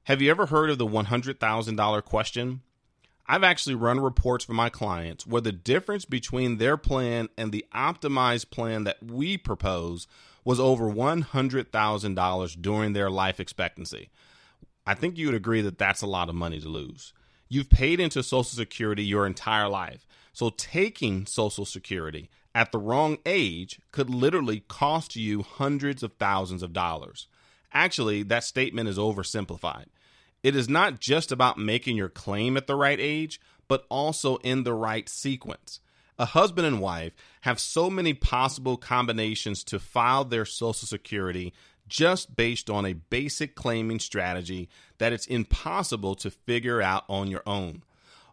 Have 0.04 0.22
you 0.22 0.30
ever 0.30 0.46
heard 0.46 0.70
of 0.70 0.78
the 0.78 0.86
$100,000 0.86 2.04
question? 2.04 2.62
I've 3.26 3.44
actually 3.44 3.76
run 3.76 4.00
reports 4.00 4.44
for 4.44 4.54
my 4.54 4.70
clients 4.70 5.26
where 5.26 5.42
the 5.42 5.52
difference 5.52 6.04
between 6.04 6.56
their 6.56 6.76
plan 6.76 7.28
and 7.36 7.52
the 7.52 7.66
optimized 7.74 8.50
plan 8.50 8.84
that 8.84 9.02
we 9.02 9.36
propose 9.36 10.08
was 10.42 10.58
over 10.58 10.90
$100,000 10.90 12.62
during 12.62 12.92
their 12.92 13.10
life 13.10 13.38
expectancy. 13.38 14.08
I 14.90 14.94
think 14.94 15.16
you 15.16 15.26
would 15.26 15.36
agree 15.36 15.62
that 15.62 15.78
that's 15.78 16.02
a 16.02 16.06
lot 16.08 16.28
of 16.28 16.34
money 16.34 16.58
to 16.58 16.68
lose. 16.68 17.12
You've 17.48 17.70
paid 17.70 18.00
into 18.00 18.24
Social 18.24 18.42
Security 18.42 19.04
your 19.04 19.24
entire 19.24 19.68
life. 19.68 20.04
So 20.32 20.50
taking 20.50 21.26
Social 21.26 21.64
Security 21.64 22.28
at 22.56 22.72
the 22.72 22.80
wrong 22.80 23.18
age 23.24 23.78
could 23.92 24.10
literally 24.10 24.64
cost 24.66 25.14
you 25.14 25.42
hundreds 25.42 26.02
of 26.02 26.14
thousands 26.14 26.64
of 26.64 26.72
dollars. 26.72 27.28
Actually, 27.72 28.24
that 28.24 28.42
statement 28.42 28.88
is 28.88 28.98
oversimplified. 28.98 29.84
It 30.42 30.56
is 30.56 30.68
not 30.68 30.98
just 30.98 31.30
about 31.30 31.56
making 31.56 31.96
your 31.96 32.08
claim 32.08 32.56
at 32.56 32.66
the 32.66 32.74
right 32.74 32.98
age, 32.98 33.40
but 33.68 33.86
also 33.90 34.38
in 34.38 34.64
the 34.64 34.74
right 34.74 35.08
sequence. 35.08 35.78
A 36.18 36.24
husband 36.24 36.66
and 36.66 36.80
wife 36.80 37.12
have 37.42 37.60
so 37.60 37.90
many 37.90 38.12
possible 38.12 38.76
combinations 38.76 39.62
to 39.64 39.78
file 39.78 40.24
their 40.24 40.44
Social 40.44 40.88
Security 40.88 41.52
just 41.90 42.34
based 42.36 42.70
on 42.70 42.86
a 42.86 42.94
basic 42.94 43.54
claiming 43.54 43.98
strategy 43.98 44.70
that 44.98 45.12
it's 45.12 45.26
impossible 45.26 46.14
to 46.14 46.30
figure 46.30 46.80
out 46.80 47.04
on 47.08 47.28
your 47.28 47.42
own. 47.46 47.82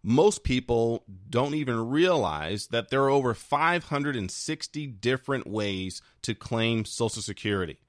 Most 0.04 0.44
people 0.44 1.04
don't 1.30 1.56
even 1.56 1.90
realize 1.90 2.68
that 2.68 2.90
there 2.90 3.04
are 3.04 3.10
over 3.10 3.34
560 3.34 4.88
different 4.88 5.48
ways 5.48 6.02
to 6.22 6.34
claim 6.34 6.86
Social 6.86 7.22
Security. 7.22 7.80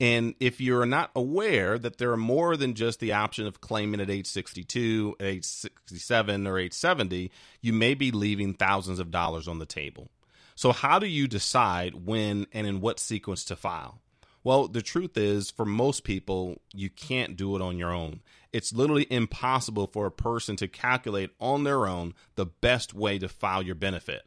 And 0.00 0.34
if 0.38 0.60
you're 0.60 0.86
not 0.86 1.10
aware 1.16 1.78
that 1.78 1.98
there 1.98 2.12
are 2.12 2.16
more 2.16 2.56
than 2.56 2.74
just 2.74 3.00
the 3.00 3.12
option 3.12 3.46
of 3.46 3.60
claiming 3.60 4.00
at 4.00 4.10
age 4.10 4.26
62, 4.26 5.16
age 5.20 5.44
67, 5.44 6.46
or 6.46 6.58
age 6.58 6.72
70, 6.72 7.32
you 7.60 7.72
may 7.72 7.94
be 7.94 8.10
leaving 8.10 8.54
thousands 8.54 9.00
of 9.00 9.10
dollars 9.10 9.48
on 9.48 9.58
the 9.58 9.66
table. 9.66 10.10
So, 10.54 10.72
how 10.72 10.98
do 10.98 11.06
you 11.06 11.26
decide 11.26 12.06
when 12.06 12.46
and 12.52 12.66
in 12.66 12.80
what 12.80 13.00
sequence 13.00 13.44
to 13.44 13.56
file? 13.56 14.00
Well, 14.48 14.66
the 14.66 14.80
truth 14.80 15.18
is, 15.18 15.50
for 15.50 15.66
most 15.66 16.04
people, 16.04 16.62
you 16.72 16.88
can't 16.88 17.36
do 17.36 17.54
it 17.54 17.60
on 17.60 17.76
your 17.76 17.92
own. 17.92 18.20
It's 18.50 18.72
literally 18.72 19.06
impossible 19.10 19.88
for 19.88 20.06
a 20.06 20.10
person 20.10 20.56
to 20.56 20.66
calculate 20.66 21.32
on 21.38 21.64
their 21.64 21.86
own 21.86 22.14
the 22.34 22.46
best 22.46 22.94
way 22.94 23.18
to 23.18 23.28
file 23.28 23.60
your 23.60 23.74
benefit. 23.74 24.22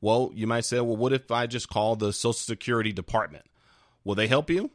Well, 0.00 0.30
you 0.32 0.46
might 0.46 0.64
say, 0.64 0.80
well, 0.80 0.96
what 0.96 1.12
if 1.12 1.30
I 1.30 1.46
just 1.46 1.68
call 1.68 1.94
the 1.94 2.10
Social 2.10 2.32
Security 2.32 2.90
Department? 2.90 3.44
Will 4.02 4.14
they 4.14 4.28
help 4.28 4.48
you? 4.48 4.70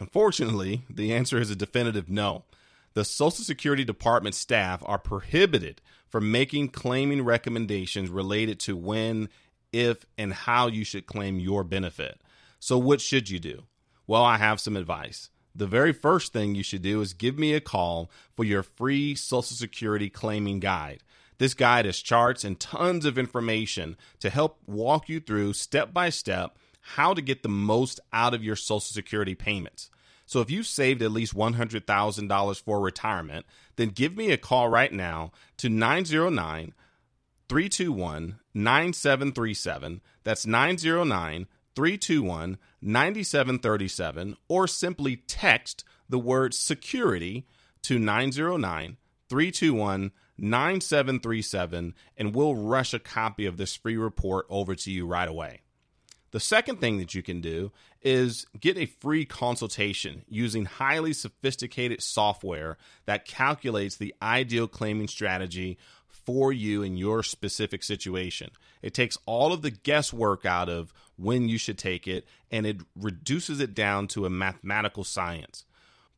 Unfortunately, 0.00 0.82
the 0.90 1.14
answer 1.14 1.38
is 1.38 1.50
a 1.50 1.56
definitive 1.56 2.10
no. 2.10 2.44
The 2.92 3.06
Social 3.06 3.42
Security 3.42 3.84
Department 3.84 4.34
staff 4.34 4.82
are 4.84 4.98
prohibited 4.98 5.80
from 6.10 6.30
making 6.30 6.68
claiming 6.68 7.22
recommendations 7.22 8.10
related 8.10 8.60
to 8.60 8.76
when, 8.76 9.30
if, 9.72 10.04
and 10.18 10.34
how 10.34 10.66
you 10.66 10.84
should 10.84 11.06
claim 11.06 11.40
your 11.40 11.64
benefit. 11.64 12.20
So, 12.60 12.76
what 12.76 13.00
should 13.00 13.30
you 13.30 13.38
do? 13.38 13.62
Well, 14.06 14.24
I 14.24 14.38
have 14.38 14.60
some 14.60 14.76
advice. 14.76 15.30
The 15.54 15.66
very 15.66 15.92
first 15.92 16.32
thing 16.32 16.54
you 16.54 16.62
should 16.62 16.82
do 16.82 17.00
is 17.00 17.14
give 17.14 17.38
me 17.38 17.54
a 17.54 17.60
call 17.60 18.10
for 18.36 18.44
your 18.44 18.62
free 18.62 19.14
Social 19.14 19.42
Security 19.56 20.10
claiming 20.10 20.60
guide. 20.60 21.02
This 21.38 21.54
guide 21.54 21.86
has 21.86 22.00
charts 22.00 22.44
and 22.44 22.58
tons 22.60 23.04
of 23.04 23.18
information 23.18 23.96
to 24.20 24.30
help 24.30 24.58
walk 24.66 25.08
you 25.08 25.20
through 25.20 25.54
step 25.54 25.92
by 25.92 26.10
step 26.10 26.58
how 26.80 27.14
to 27.14 27.22
get 27.22 27.42
the 27.42 27.48
most 27.48 28.00
out 28.12 28.32
of 28.32 28.44
your 28.44 28.56
Social 28.56 28.80
Security 28.80 29.34
payments. 29.34 29.90
So 30.24 30.40
if 30.40 30.50
you've 30.50 30.66
saved 30.66 31.02
at 31.02 31.12
least 31.12 31.34
$100,000 31.34 32.62
for 32.62 32.80
retirement, 32.80 33.46
then 33.76 33.88
give 33.88 34.16
me 34.16 34.30
a 34.30 34.36
call 34.36 34.68
right 34.68 34.92
now 34.92 35.32
to 35.58 35.68
909 35.68 36.74
321 37.48 38.38
9737. 38.54 40.00
That's 40.24 40.46
909 40.46 41.46
321 41.74 42.58
9737, 42.86 44.36
or 44.48 44.66
simply 44.66 45.16
text 45.16 45.84
the 46.08 46.18
word 46.18 46.54
security 46.54 47.46
to 47.82 47.98
909 47.98 48.96
321 49.28 50.12
9737, 50.38 51.94
and 52.16 52.34
we'll 52.34 52.54
rush 52.54 52.94
a 52.94 52.98
copy 52.98 53.46
of 53.46 53.56
this 53.56 53.74
free 53.74 53.96
report 53.96 54.46
over 54.48 54.74
to 54.74 54.90
you 54.90 55.06
right 55.06 55.28
away. 55.28 55.60
The 56.32 56.40
second 56.40 56.80
thing 56.80 56.98
that 56.98 57.14
you 57.14 57.22
can 57.22 57.40
do 57.40 57.72
is 58.02 58.46
get 58.60 58.76
a 58.76 58.86
free 58.86 59.24
consultation 59.24 60.22
using 60.28 60.66
highly 60.66 61.12
sophisticated 61.12 62.02
software 62.02 62.76
that 63.06 63.24
calculates 63.24 63.96
the 63.96 64.14
ideal 64.20 64.68
claiming 64.68 65.08
strategy 65.08 65.78
for 66.26 66.52
you 66.52 66.82
in 66.82 66.96
your 66.96 67.22
specific 67.22 67.82
situation. 67.82 68.50
It 68.82 68.92
takes 68.92 69.16
all 69.24 69.52
of 69.52 69.62
the 69.62 69.70
guesswork 69.70 70.44
out 70.44 70.68
of 70.68 70.92
when 71.16 71.48
you 71.48 71.56
should 71.56 71.78
take 71.78 72.06
it 72.06 72.26
and 72.50 72.66
it 72.66 72.78
reduces 72.94 73.60
it 73.60 73.74
down 73.74 74.08
to 74.08 74.26
a 74.26 74.30
mathematical 74.30 75.04
science. 75.04 75.64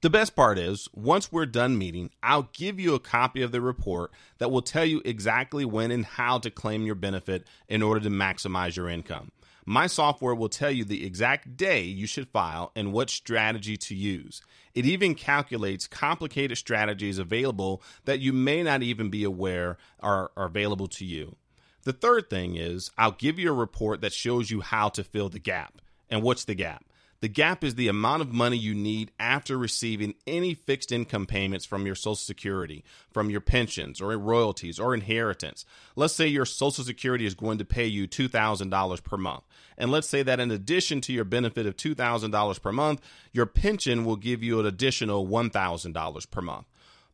The 0.01 0.11
best 0.11 0.37
part 0.37 0.59
is, 0.59 0.89
once 0.95 1.33
we're 1.33 1.47
done 1.47 1.77
meeting, 1.77 2.11
I'll 2.23 2.51
give 2.53 2.79
you 2.79 2.95
a 2.95 3.01
copy 3.01 3.43
of 3.43 3.51
the 3.51 3.61
report 3.61 4.13
that 4.39 4.51
will 4.51 4.63
tell 4.63 4.85
you 4.85 5.03
exactly 5.05 5.65
when 5.65 5.91
and 5.91 6.07
how 6.07 6.39
to 6.39 6.51
claim 6.53 6.87
your 6.87 6.95
benefit 6.95 7.47
in 7.69 7.83
order 7.83 8.01
to 8.01 8.11
maximize 8.11 8.77
your 8.77 8.89
income. 8.89 9.33
My 9.71 9.87
software 9.87 10.35
will 10.35 10.49
tell 10.49 10.71
you 10.71 10.83
the 10.83 11.05
exact 11.05 11.59
day 11.59 11.83
you 11.83 12.07
should 12.07 12.31
file 12.31 12.73
and 12.75 12.91
what 12.91 13.11
strategy 13.11 13.77
to 13.77 13.95
use. 13.95 14.41
It 14.75 14.87
even 14.87 15.15
calculates 15.15 15.87
complicated 15.87 16.57
strategies 16.57 17.19
available 17.19 17.83
that 18.07 18.19
you 18.19 18.33
may 18.33 18.63
not 18.63 18.83
even 18.83 19.11
be 19.11 19.25
aware 19.25 19.77
are, 20.01 20.31
are 20.39 20.47
available 20.47 20.87
to 20.87 21.05
you. 21.05 21.37
The 21.83 21.93
third 21.93 22.31
thing 22.31 22.57
is, 22.57 22.91
I'll 22.97 23.13
give 23.13 23.39
you 23.39 23.51
a 23.51 23.55
report 23.55 24.01
that 24.01 24.15
shows 24.15 24.51
you 24.51 24.63
how 24.63 24.89
to 24.89 25.05
fill 25.05 25.29
the 25.29 25.39
gap. 25.39 25.83
And 26.09 26.23
what's 26.23 26.47
the 26.47 26.55
gap? 26.55 26.87
The 27.21 27.29
gap 27.29 27.65
is 27.65 27.75
the 27.75 27.89
amount 27.89 28.23
of 28.23 28.33
money 28.33 28.57
you 28.57 28.77
need 28.77 29.11
after 29.19 29.59
receiving 29.59 30.15
any 30.25 30.55
fixed 30.55 30.93
income 30.93 31.27
payments 31.27 31.67
from 31.67 31.85
your 31.85 31.97
Social 31.97 32.15
Security, 32.15 32.85
from 33.11 33.29
your 33.29 33.41
pensions 33.41 34.01
or 34.01 34.17
royalties 34.17 34.79
or 34.79 34.95
inheritance. 34.95 35.65
Let's 35.97 36.15
say 36.15 36.29
your 36.29 36.45
Social 36.45 36.85
Security 36.85 37.27
is 37.27 37.35
going 37.35 37.59
to 37.59 37.65
pay 37.65 37.87
you 37.87 38.07
$2,000 38.07 39.03
per 39.03 39.17
month. 39.17 39.43
And 39.77 39.91
let's 39.91 40.09
say 40.09 40.23
that 40.23 40.39
in 40.39 40.53
addition 40.53 41.01
to 41.03 41.13
your 41.13 41.25
benefit 41.25 41.67
of 41.67 41.77
$2,000 41.77 42.63
per 42.63 42.73
month, 42.73 43.01
your 43.33 43.47
pension 43.47 44.05
will 44.05 44.17
give 44.17 44.45
you 44.45 44.61
an 44.61 44.67
additional 44.67 45.27
$1,000 45.27 46.31
per 46.31 46.41
month. 46.41 46.67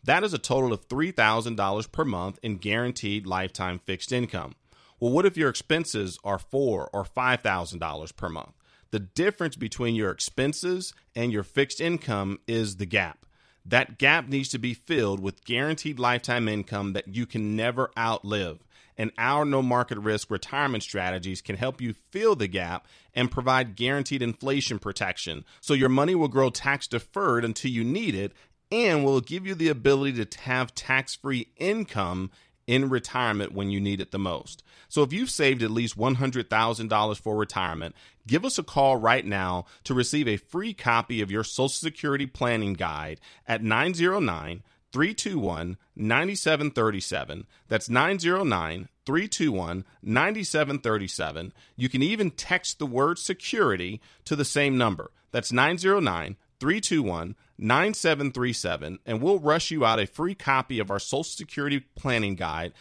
That 0.05 0.23
is 0.23 0.35
a 0.35 0.38
total 0.38 0.75
of 0.75 0.87
$3,000 0.87 1.93
per 1.93 2.05
month 2.05 2.38
in 2.43 2.59
guaranteed 2.59 3.27
lifetime 3.27 3.79
fixed 3.79 4.12
income. 4.12 4.55
Well, 5.01 5.12
what 5.12 5.25
if 5.25 5.38
your 5.38 5.49
expenses 5.49 6.19
are 6.23 6.38
four 6.38 6.90
or 6.93 7.05
$5,000 7.05 8.17
per 8.17 8.29
month? 8.29 8.53
The 8.95 9.01
difference 9.01 9.57
between 9.57 9.97
your 9.97 10.13
expenses 10.13 10.95
and 11.17 11.33
your 11.33 11.43
fixed 11.43 11.81
income 11.81 12.39
is 12.47 12.77
the 12.77 12.87
gap. 12.87 13.27
That 13.67 13.99
gap 13.99 14.29
needs 14.29 14.51
to 14.51 14.59
be 14.61 14.73
filled 14.73 15.19
with 15.19 15.45
guaranteed 15.45 15.99
lifetime 15.99 16.47
income 16.47 16.93
that 16.93 17.09
you 17.09 17.27
can 17.27 17.57
never 17.57 17.91
outlive. 17.99 18.61
And 18.97 19.11
our 19.19 19.45
no 19.45 19.63
market 19.63 19.99
risk 19.99 20.31
retirement 20.31 20.85
strategies 20.85 21.43
can 21.43 21.57
help 21.57 21.81
you 21.81 21.93
fill 22.13 22.37
the 22.37 22.47
gap 22.47 22.87
and 23.15 23.33
provide 23.33 23.75
guaranteed 23.75 24.23
inflation 24.23 24.79
protection. 24.79 25.45
So 25.61 25.75
your 25.75 25.89
money 25.89 26.15
will 26.15 26.29
grow 26.29 26.51
tax 26.51 26.87
deferred 26.87 27.45
until 27.45 27.73
you 27.73 27.83
need 27.83 28.15
it 28.15 28.33
and 28.71 29.05
will 29.05 29.21
give 29.21 29.45
you 29.45 29.57
the 29.57 29.71
ability 29.71 30.25
to 30.25 30.41
have 30.43 30.73
tax 30.73 31.17
free 31.17 31.49
income 31.57 32.31
in 32.66 32.88
retirement 32.88 33.53
when 33.53 33.70
you 33.70 33.81
need 33.81 34.00
it 34.00 34.11
the 34.11 34.18
most. 34.18 34.62
So 34.88 35.03
if 35.03 35.12
you've 35.12 35.31
saved 35.31 35.62
at 35.62 35.70
least 35.70 35.98
$100,000 35.98 37.20
for 37.20 37.37
retirement, 37.37 37.94
give 38.27 38.44
us 38.44 38.59
a 38.59 38.62
call 38.62 38.96
right 38.96 39.24
now 39.24 39.66
to 39.85 39.94
receive 39.94 40.29
a 40.29 40.37
free 40.37 40.74
copy 40.74 41.20
of 41.20 41.31
your 41.31 41.44
Social 41.44 41.68
Security 41.68 42.27
planning 42.27 42.74
guide 42.74 43.20
at 43.46 43.62
909 43.62 44.62
321 44.92 45.77
9737. 45.96 47.46
That's 47.68 47.88
909 47.88 48.88
321 49.05 49.85
9737. 50.03 51.53
You 51.77 51.88
can 51.88 52.03
even 52.03 52.31
text 52.31 52.79
the 52.79 52.87
word 52.87 53.18
security 53.18 54.00
to 54.24 54.37
the 54.37 54.44
same 54.44 54.79
number. 54.79 55.11
That's 55.33 55.53
909 55.53 56.37
321 56.61 57.35
9737, 57.59 58.99
and 59.07 59.23
we'll 59.23 59.38
rush 59.38 59.71
you 59.71 59.85
out 59.85 60.01
a 60.01 60.07
free 60.07 60.35
copy 60.35 60.79
of 60.79 60.90
our 60.90 60.99
Social 60.99 61.25
Security 61.25 61.81
Planning 61.97 62.35
Guide, 62.35 62.73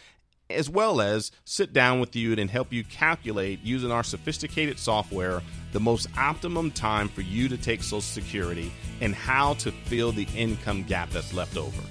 as 0.50 0.68
well 0.68 1.00
as 1.00 1.32
sit 1.44 1.72
down 1.72 2.00
with 2.00 2.14
you 2.14 2.32
and 2.34 2.50
help 2.50 2.72
you 2.72 2.84
calculate 2.84 3.60
using 3.62 3.90
our 3.90 4.02
sophisticated 4.02 4.78
software 4.78 5.42
the 5.72 5.80
most 5.80 6.08
optimum 6.18 6.70
time 6.70 7.08
for 7.08 7.22
you 7.22 7.48
to 7.48 7.56
take 7.56 7.82
Social 7.82 8.00
Security 8.00 8.72
and 9.00 9.14
how 9.14 9.54
to 9.54 9.72
fill 9.72 10.12
the 10.12 10.28
income 10.36 10.82
gap 10.82 11.10
that's 11.10 11.32
left 11.32 11.56
over. 11.56 11.82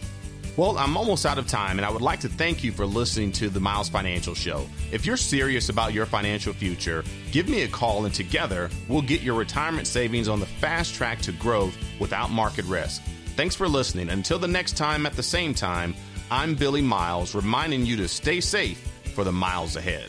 Well, 0.55 0.77
I'm 0.77 0.95
almost 0.95 1.25
out 1.25 1.39
of 1.39 1.47
time, 1.47 1.79
and 1.79 1.85
I 1.85 1.89
would 1.89 2.03
like 2.03 2.19
to 2.19 2.29
thank 2.29 2.63
you 2.63 2.71
for 2.71 2.85
listening 2.85 3.31
to 3.33 3.49
the 3.49 3.59
Miles 3.59 3.89
Financial 3.89 4.35
Show. 4.35 4.67
If 4.91 5.03
you're 5.03 5.17
serious 5.17 5.69
about 5.69 5.93
your 5.93 6.05
financial 6.05 6.53
future, 6.53 7.03
give 7.31 7.49
me 7.49 7.63
a 7.63 7.67
call, 7.67 8.05
and 8.05 8.13
together 8.13 8.69
we'll 8.87 9.01
get 9.01 9.21
your 9.21 9.33
retirement 9.33 9.87
savings 9.87 10.27
on 10.27 10.39
the 10.39 10.45
fast 10.45 10.93
track 10.93 11.21
to 11.23 11.31
growth 11.31 11.75
without 11.99 12.29
market 12.29 12.65
risk. 12.65 13.01
Thanks 13.35 13.55
for 13.55 13.67
listening. 13.67 14.09
Until 14.11 14.37
the 14.37 14.47
next 14.47 14.77
time 14.77 15.07
at 15.07 15.13
the 15.13 15.23
same 15.23 15.55
time, 15.55 15.95
I'm 16.29 16.53
Billie 16.53 16.83
Miles, 16.83 17.33
reminding 17.33 17.87
you 17.87 17.97
to 17.97 18.07
stay 18.07 18.39
safe 18.39 18.77
for 19.15 19.23
the 19.23 19.31
miles 19.31 19.75
ahead. 19.75 20.07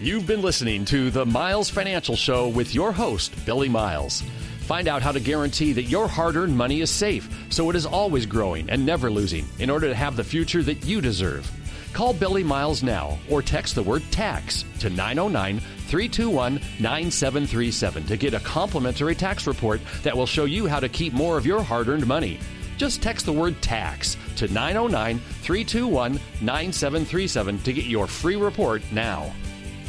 You've 0.00 0.26
been 0.26 0.42
listening 0.42 0.84
to 0.86 1.10
the 1.10 1.24
Miles 1.24 1.70
Financial 1.70 2.14
Show 2.14 2.48
with 2.48 2.74
your 2.74 2.92
host, 2.92 3.32
Billie 3.46 3.70
Miles. 3.70 4.22
Find 4.68 4.86
out 4.86 5.00
how 5.00 5.12
to 5.12 5.18
guarantee 5.18 5.72
that 5.72 5.84
your 5.84 6.06
hard 6.06 6.36
earned 6.36 6.54
money 6.54 6.82
is 6.82 6.90
safe 6.90 7.26
so 7.48 7.70
it 7.70 7.74
is 7.74 7.86
always 7.86 8.26
growing 8.26 8.68
and 8.68 8.84
never 8.84 9.10
losing 9.10 9.46
in 9.58 9.70
order 9.70 9.88
to 9.88 9.94
have 9.94 10.14
the 10.14 10.22
future 10.22 10.62
that 10.62 10.84
you 10.84 11.00
deserve. 11.00 11.50
Call 11.94 12.12
Billie 12.12 12.44
Miles 12.44 12.82
now 12.82 13.18
or 13.30 13.40
text 13.40 13.76
the 13.76 13.82
word 13.82 14.02
tax 14.10 14.66
to 14.80 14.90
909 14.90 15.60
321 15.60 16.60
9737 16.80 18.04
to 18.08 18.16
get 18.18 18.34
a 18.34 18.40
complimentary 18.40 19.14
tax 19.14 19.46
report 19.46 19.80
that 20.02 20.14
will 20.14 20.26
show 20.26 20.44
you 20.44 20.66
how 20.66 20.80
to 20.80 20.88
keep 20.90 21.14
more 21.14 21.38
of 21.38 21.46
your 21.46 21.62
hard 21.62 21.88
earned 21.88 22.06
money. 22.06 22.38
Just 22.76 23.00
text 23.00 23.24
the 23.24 23.32
word 23.32 23.62
tax 23.62 24.18
to 24.36 24.48
909 24.48 25.18
321 25.18 26.20
9737 26.42 27.58
to 27.60 27.72
get 27.72 27.86
your 27.86 28.06
free 28.06 28.36
report 28.36 28.82
now. 28.92 29.32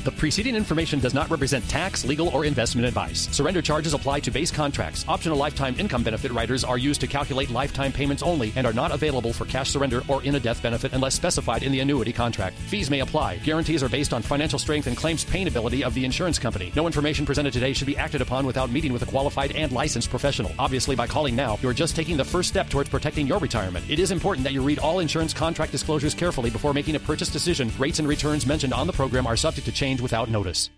The 0.05 0.11
preceding 0.11 0.55
information 0.55 0.99
does 0.99 1.13
not 1.13 1.29
represent 1.29 1.67
tax, 1.67 2.05
legal, 2.05 2.29
or 2.29 2.45
investment 2.45 2.87
advice. 2.87 3.27
Surrender 3.35 3.61
charges 3.61 3.93
apply 3.93 4.21
to 4.21 4.31
base 4.31 4.49
contracts. 4.49 5.03
Optional 5.09 5.37
lifetime 5.37 5.75
income 5.77 6.03
benefit 6.03 6.31
riders 6.31 6.63
are 6.63 6.77
used 6.77 7.01
to 7.01 7.07
calculate 7.07 7.49
lifetime 7.49 7.91
payments 7.91 8.23
only 8.23 8.53
and 8.55 8.65
are 8.65 8.71
not 8.71 8.91
available 8.91 9.33
for 9.33 9.43
cash 9.43 9.69
surrender 9.69 10.01
or 10.07 10.23
in 10.23 10.35
a 10.35 10.39
death 10.39 10.63
benefit 10.63 10.93
unless 10.93 11.15
specified 11.15 11.63
in 11.63 11.73
the 11.73 11.81
annuity 11.81 12.13
contract. 12.13 12.55
Fees 12.55 12.89
may 12.89 13.01
apply. 13.01 13.39
Guarantees 13.39 13.83
are 13.83 13.89
based 13.89 14.13
on 14.13 14.21
financial 14.21 14.57
strength 14.57 14.87
and 14.87 14.95
claims 14.95 15.25
paying 15.25 15.49
ability 15.49 15.83
of 15.83 15.93
the 15.93 16.05
insurance 16.05 16.39
company. 16.39 16.71
No 16.77 16.87
information 16.87 17.25
presented 17.25 17.51
today 17.51 17.73
should 17.73 17.85
be 17.85 17.97
acted 17.97 18.21
upon 18.21 18.45
without 18.45 18.71
meeting 18.71 18.93
with 18.93 19.01
a 19.01 19.05
qualified 19.05 19.51
and 19.51 19.73
licensed 19.73 20.09
professional. 20.09 20.53
Obviously, 20.57 20.95
by 20.95 21.07
calling 21.07 21.35
now, 21.35 21.59
you 21.61 21.67
are 21.67 21.73
just 21.73 21.97
taking 21.97 22.15
the 22.15 22.23
first 22.23 22.47
step 22.47 22.69
towards 22.69 22.89
protecting 22.89 23.27
your 23.27 23.39
retirement. 23.39 23.83
It 23.89 23.99
is 23.99 24.11
important 24.11 24.45
that 24.45 24.53
you 24.53 24.61
read 24.61 24.79
all 24.79 24.99
insurance 24.99 25.33
contract 25.33 25.73
disclosures 25.73 26.13
carefully 26.13 26.49
before 26.49 26.73
making 26.73 26.95
a 26.95 26.99
purchase 26.99 27.29
decision. 27.29 27.69
Rates 27.77 27.99
and 27.99 28.07
returns 28.07 28.45
mentioned 28.45 28.73
on 28.73 28.87
the 28.87 28.93
program 28.93 29.27
are 29.27 29.35
subject 29.35 29.65
to 29.65 29.73
change 29.73 29.89
without 30.01 30.29
notice. 30.29 30.69